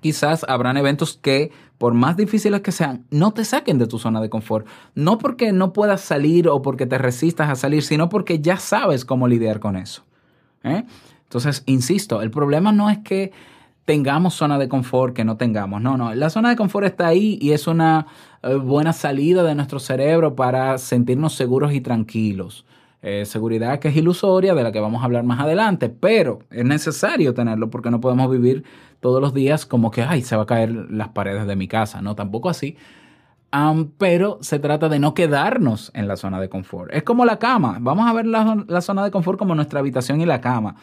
quizás 0.00 0.44
habrán 0.48 0.76
eventos 0.76 1.18
que, 1.20 1.52
por 1.78 1.94
más 1.94 2.16
difíciles 2.16 2.60
que 2.60 2.72
sean, 2.72 3.06
no 3.10 3.32
te 3.32 3.44
saquen 3.44 3.78
de 3.78 3.86
tu 3.86 3.98
zona 3.98 4.20
de 4.20 4.28
confort. 4.28 4.66
No 4.94 5.18
porque 5.18 5.52
no 5.52 5.72
puedas 5.72 6.00
salir 6.00 6.48
o 6.48 6.60
porque 6.60 6.86
te 6.86 6.98
resistas 6.98 7.48
a 7.48 7.54
salir, 7.54 7.82
sino 7.82 8.08
porque 8.08 8.40
ya 8.40 8.56
sabes 8.56 9.04
cómo 9.04 9.28
lidiar 9.28 9.60
con 9.60 9.76
eso. 9.76 10.02
¿Eh? 10.64 10.84
Entonces, 11.24 11.62
insisto, 11.66 12.20
el 12.20 12.30
problema 12.30 12.72
no 12.72 12.90
es 12.90 12.98
que 12.98 13.32
tengamos 13.84 14.34
zona 14.34 14.58
de 14.58 14.68
confort 14.68 15.14
que 15.14 15.24
no 15.24 15.36
tengamos. 15.36 15.80
No, 15.80 15.96
no, 15.96 16.14
la 16.14 16.30
zona 16.30 16.50
de 16.50 16.56
confort 16.56 16.86
está 16.86 17.08
ahí 17.08 17.38
y 17.40 17.52
es 17.52 17.66
una 17.66 18.06
eh, 18.42 18.54
buena 18.54 18.92
salida 18.92 19.42
de 19.42 19.54
nuestro 19.54 19.78
cerebro 19.78 20.34
para 20.34 20.78
sentirnos 20.78 21.34
seguros 21.34 21.72
y 21.72 21.80
tranquilos. 21.80 22.64
Eh, 23.04 23.24
seguridad 23.26 23.80
que 23.80 23.88
es 23.88 23.96
ilusoria, 23.96 24.54
de 24.54 24.62
la 24.62 24.70
que 24.70 24.78
vamos 24.78 25.02
a 25.02 25.06
hablar 25.06 25.24
más 25.24 25.40
adelante, 25.40 25.88
pero 25.88 26.38
es 26.52 26.64
necesario 26.64 27.34
tenerlo 27.34 27.68
porque 27.68 27.90
no 27.90 28.00
podemos 28.00 28.30
vivir 28.30 28.62
todos 29.00 29.20
los 29.20 29.34
días 29.34 29.66
como 29.66 29.90
que, 29.90 30.02
ay, 30.02 30.22
se 30.22 30.36
va 30.36 30.44
a 30.44 30.46
caer 30.46 30.70
las 30.70 31.08
paredes 31.08 31.48
de 31.48 31.56
mi 31.56 31.66
casa, 31.66 32.00
no, 32.00 32.14
tampoco 32.14 32.48
así. 32.48 32.76
Pero 33.98 34.38
se 34.40 34.58
trata 34.58 34.88
de 34.88 34.98
no 34.98 35.12
quedarnos 35.12 35.90
en 35.94 36.08
la 36.08 36.16
zona 36.16 36.40
de 36.40 36.48
confort. 36.48 36.92
Es 36.92 37.02
como 37.02 37.24
la 37.24 37.38
cama. 37.38 37.76
Vamos 37.80 38.08
a 38.08 38.12
ver 38.14 38.26
la, 38.26 38.64
la 38.66 38.80
zona 38.80 39.04
de 39.04 39.10
confort 39.10 39.38
como 39.38 39.54
nuestra 39.54 39.80
habitación 39.80 40.20
y 40.20 40.26
la 40.26 40.40
cama. 40.40 40.76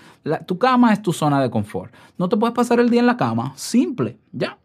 Tu 0.46 0.58
cama 0.60 0.94
es 0.94 1.02
tu 1.02 1.12
zona 1.12 1.42
de 1.42 1.50
confort. 1.50 1.94
No 2.18 2.30
te 2.30 2.38
puedes 2.38 2.56
pasar 2.56 2.80
el 2.80 2.90
día 2.90 3.00
en 3.00 3.08
la 3.08 3.18
cama. 3.18 3.54
Simple, 3.56 4.18
ya. 4.32 4.58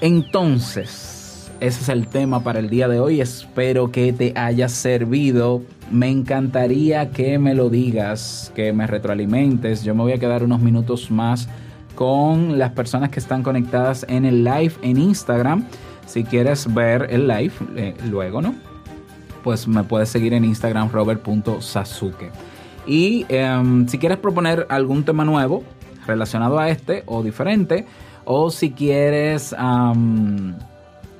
Entonces, 0.00 1.52
ese 1.60 1.80
es 1.82 1.88
el 1.90 2.08
tema 2.08 2.42
para 2.42 2.58
el 2.58 2.70
día 2.70 2.88
de 2.88 2.98
hoy. 2.98 3.20
Espero 3.20 3.92
que 3.92 4.12
te 4.12 4.32
haya 4.34 4.68
servido. 4.68 5.62
Me 5.90 6.08
encantaría 6.10 7.10
que 7.10 7.38
me 7.38 7.54
lo 7.54 7.68
digas, 7.68 8.50
que 8.56 8.72
me 8.72 8.86
retroalimentes. 8.86 9.84
Yo 9.84 9.94
me 9.94 10.02
voy 10.02 10.12
a 10.12 10.18
quedar 10.18 10.42
unos 10.42 10.60
minutos 10.60 11.10
más 11.10 11.48
con 11.94 12.58
las 12.58 12.70
personas 12.70 13.10
que 13.10 13.20
están 13.20 13.42
conectadas 13.42 14.04
en 14.08 14.24
el 14.24 14.42
live 14.42 14.72
en 14.82 14.96
Instagram. 14.96 15.66
Si 16.06 16.24
quieres 16.24 16.72
ver 16.72 17.08
el 17.10 17.28
live 17.28 17.52
eh, 17.76 17.94
luego, 18.10 18.42
¿no? 18.42 18.54
Pues 19.42 19.66
me 19.66 19.84
puedes 19.84 20.08
seguir 20.08 20.34
en 20.34 20.44
Instagram 20.44 20.90
robert.sasuke. 20.90 22.30
Y 22.86 23.26
em, 23.28 23.86
si 23.88 23.98
quieres 23.98 24.18
proponer 24.18 24.66
algún 24.68 25.04
tema 25.04 25.24
nuevo 25.24 25.62
relacionado 26.06 26.58
a 26.58 26.68
este 26.68 27.02
o 27.06 27.22
diferente, 27.22 27.86
o 28.24 28.50
si 28.50 28.72
quieres 28.72 29.54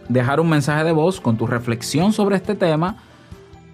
dejar 0.09 0.41
un 0.41 0.49
mensaje 0.49 0.85
de 0.85 0.93
voz 0.93 1.21
con 1.21 1.37
tu 1.37 1.47
reflexión 1.47 2.13
sobre 2.13 2.37
este 2.37 2.55
tema, 2.55 2.97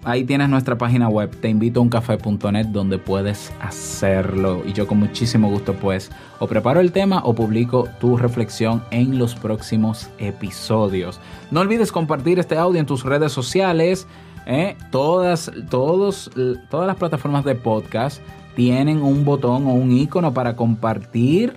ahí 0.03 0.23
tienes 0.23 0.49
nuestra 0.49 0.77
página 0.77 1.09
web, 1.09 1.35
te 1.39 1.49
invito 1.49 1.79
a 1.79 1.83
uncafe.net 1.83 2.67
donde 2.67 2.97
puedes 2.97 3.51
hacerlo. 3.61 4.61
Y 4.65 4.73
yo 4.73 4.87
con 4.87 4.99
muchísimo 4.99 5.49
gusto 5.49 5.73
pues 5.73 6.11
o 6.39 6.47
preparo 6.47 6.79
el 6.79 6.91
tema 6.91 7.21
o 7.23 7.33
publico 7.33 7.87
tu 7.99 8.17
reflexión 8.17 8.83
en 8.91 9.17
los 9.17 9.35
próximos 9.35 10.09
episodios. 10.17 11.19
No 11.51 11.61
olvides 11.61 11.91
compartir 11.91 12.39
este 12.39 12.57
audio 12.57 12.79
en 12.79 12.85
tus 12.85 13.03
redes 13.03 13.31
sociales. 13.31 14.07
¿eh? 14.45 14.75
Todas, 14.91 15.51
todos, 15.69 16.31
todas 16.69 16.87
las 16.87 16.95
plataformas 16.95 17.45
de 17.45 17.55
podcast 17.55 18.21
tienen 18.55 19.01
un 19.01 19.25
botón 19.25 19.65
o 19.67 19.73
un 19.73 19.91
icono 19.91 20.33
para 20.33 20.55
compartir 20.55 21.55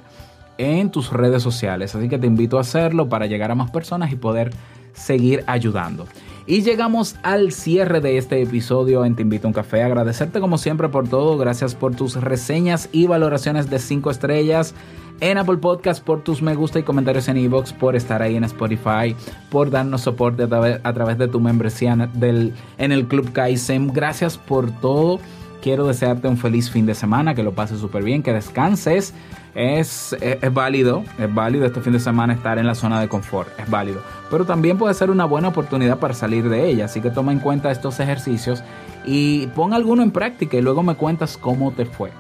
en 0.59 0.91
tus 0.91 1.13
redes 1.13 1.43
sociales. 1.43 1.95
Así 1.95 2.09
que 2.09 2.19
te 2.19 2.27
invito 2.27 2.59
a 2.59 2.61
hacerlo 2.61 3.09
para 3.09 3.27
llegar 3.27 3.51
a 3.51 3.55
más 3.55 3.71
personas 3.71 4.13
y 4.13 4.17
poder 4.17 4.53
seguir 4.93 5.43
ayudando. 5.47 6.07
Y 6.47 6.63
llegamos 6.63 7.17
al 7.23 7.53
cierre 7.53 8.01
de 8.01 8.19
este 8.19 8.43
episodio 8.43 9.05
en 9.05 9.15
Te 9.15 9.23
Invito 9.23 9.47
a 9.47 9.51
un 9.51 9.55
Café. 9.55 9.83
Agradecerte 9.83 10.41
como 10.41 10.59
siempre 10.59 10.89
por 10.89 11.09
todo. 11.09 11.39
Gracias 11.39 11.75
por 11.75 11.95
tus 11.95 12.17
reseñas 12.17 12.89
y 12.93 13.07
valoraciones 13.07 13.71
de 13.71 13.79
5 13.79 14.11
estrellas 14.11 14.75
en 15.21 15.39
Apple 15.39 15.59
Podcast, 15.59 16.05
por 16.05 16.23
tus 16.23 16.43
me 16.43 16.57
gusta 16.57 16.81
y 16.81 16.83
comentarios 16.83 17.29
en 17.29 17.37
iVoox, 17.37 17.73
por 17.75 17.95
estar 17.95 18.23
ahí 18.23 18.35
en 18.35 18.43
Spotify, 18.43 19.15
por 19.51 19.71
darnos 19.71 20.01
soporte 20.01 20.43
a 20.43 20.93
través, 20.93 21.17
de 21.17 21.29
tu 21.29 21.39
membresía 21.39 21.93
en 21.93 22.93
el 22.93 23.07
Club 23.07 23.31
Kaizen. 23.33 23.93
Gracias 23.93 24.37
por 24.37 24.73
todo. 24.81 25.21
Quiero 25.63 25.87
desearte 25.87 26.27
un 26.27 26.37
feliz 26.37 26.69
fin 26.71 26.87
de 26.87 26.95
semana, 26.95 27.37
que 27.37 27.45
lo 27.45 27.55
pases 27.55 27.79
súper 27.79 28.03
bien, 28.03 28.25
que 28.25 28.33
descanses. 28.33 29.15
Es, 29.55 30.13
es, 30.21 30.53
válido, 30.53 31.05
es 31.21 31.33
válido 31.33 31.65
este 31.65 31.81
fin 31.81 31.93
de 31.93 32.01
semana 32.01 32.33
estar 32.33 32.59
en 32.59 32.67
la 32.67 32.75
zona 32.75 33.01
de 33.01 33.09
confort, 33.09 33.49
es 33.61 33.71
válido. 33.71 34.03
Pero 34.29 34.45
también 34.45 34.77
puede 34.77 34.93
ser 34.95 35.09
una 35.09 35.25
buena 35.25 35.49
oportunidad 35.49 36.01
para 36.01 36.15
salir 36.15 36.49
de 36.49 36.69
ella, 36.69 36.87
así 36.87 37.01
que 37.01 37.11
toma 37.11 37.31
en 37.31 37.39
cuenta 37.39 37.71
estos 37.71 38.01
ejercicios 38.01 38.65
y 39.07 39.47
pon 39.49 39.73
alguno 39.73 40.03
en 40.03 40.11
práctica 40.11 40.57
y 40.57 40.63
luego 40.63 40.83
me 40.83 40.97
cuentas 40.97 41.37
cómo 41.37 41.71
te 41.71 41.85
fue. 41.85 42.11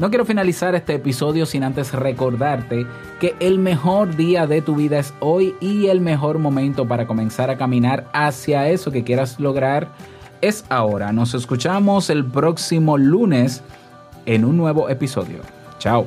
No 0.00 0.08
quiero 0.08 0.24
finalizar 0.24 0.74
este 0.74 0.94
episodio 0.94 1.46
sin 1.46 1.62
antes 1.62 1.92
recordarte 1.92 2.84
que 3.20 3.36
el 3.38 3.60
mejor 3.60 4.16
día 4.16 4.48
de 4.48 4.60
tu 4.60 4.74
vida 4.74 4.98
es 4.98 5.14
hoy 5.20 5.54
y 5.60 5.86
el 5.86 6.00
mejor 6.00 6.40
momento 6.40 6.88
para 6.88 7.06
comenzar 7.06 7.48
a 7.48 7.56
caminar 7.56 8.10
hacia 8.12 8.68
eso 8.68 8.90
que 8.90 9.04
quieras 9.04 9.38
lograr 9.38 9.92
es 10.42 10.64
ahora. 10.68 11.12
Nos 11.12 11.32
escuchamos 11.32 12.10
el 12.10 12.26
próximo 12.26 12.98
lunes 12.98 13.62
en 14.26 14.44
un 14.44 14.58
nuevo 14.58 14.90
episodio. 14.90 15.38
Chao. 15.78 16.06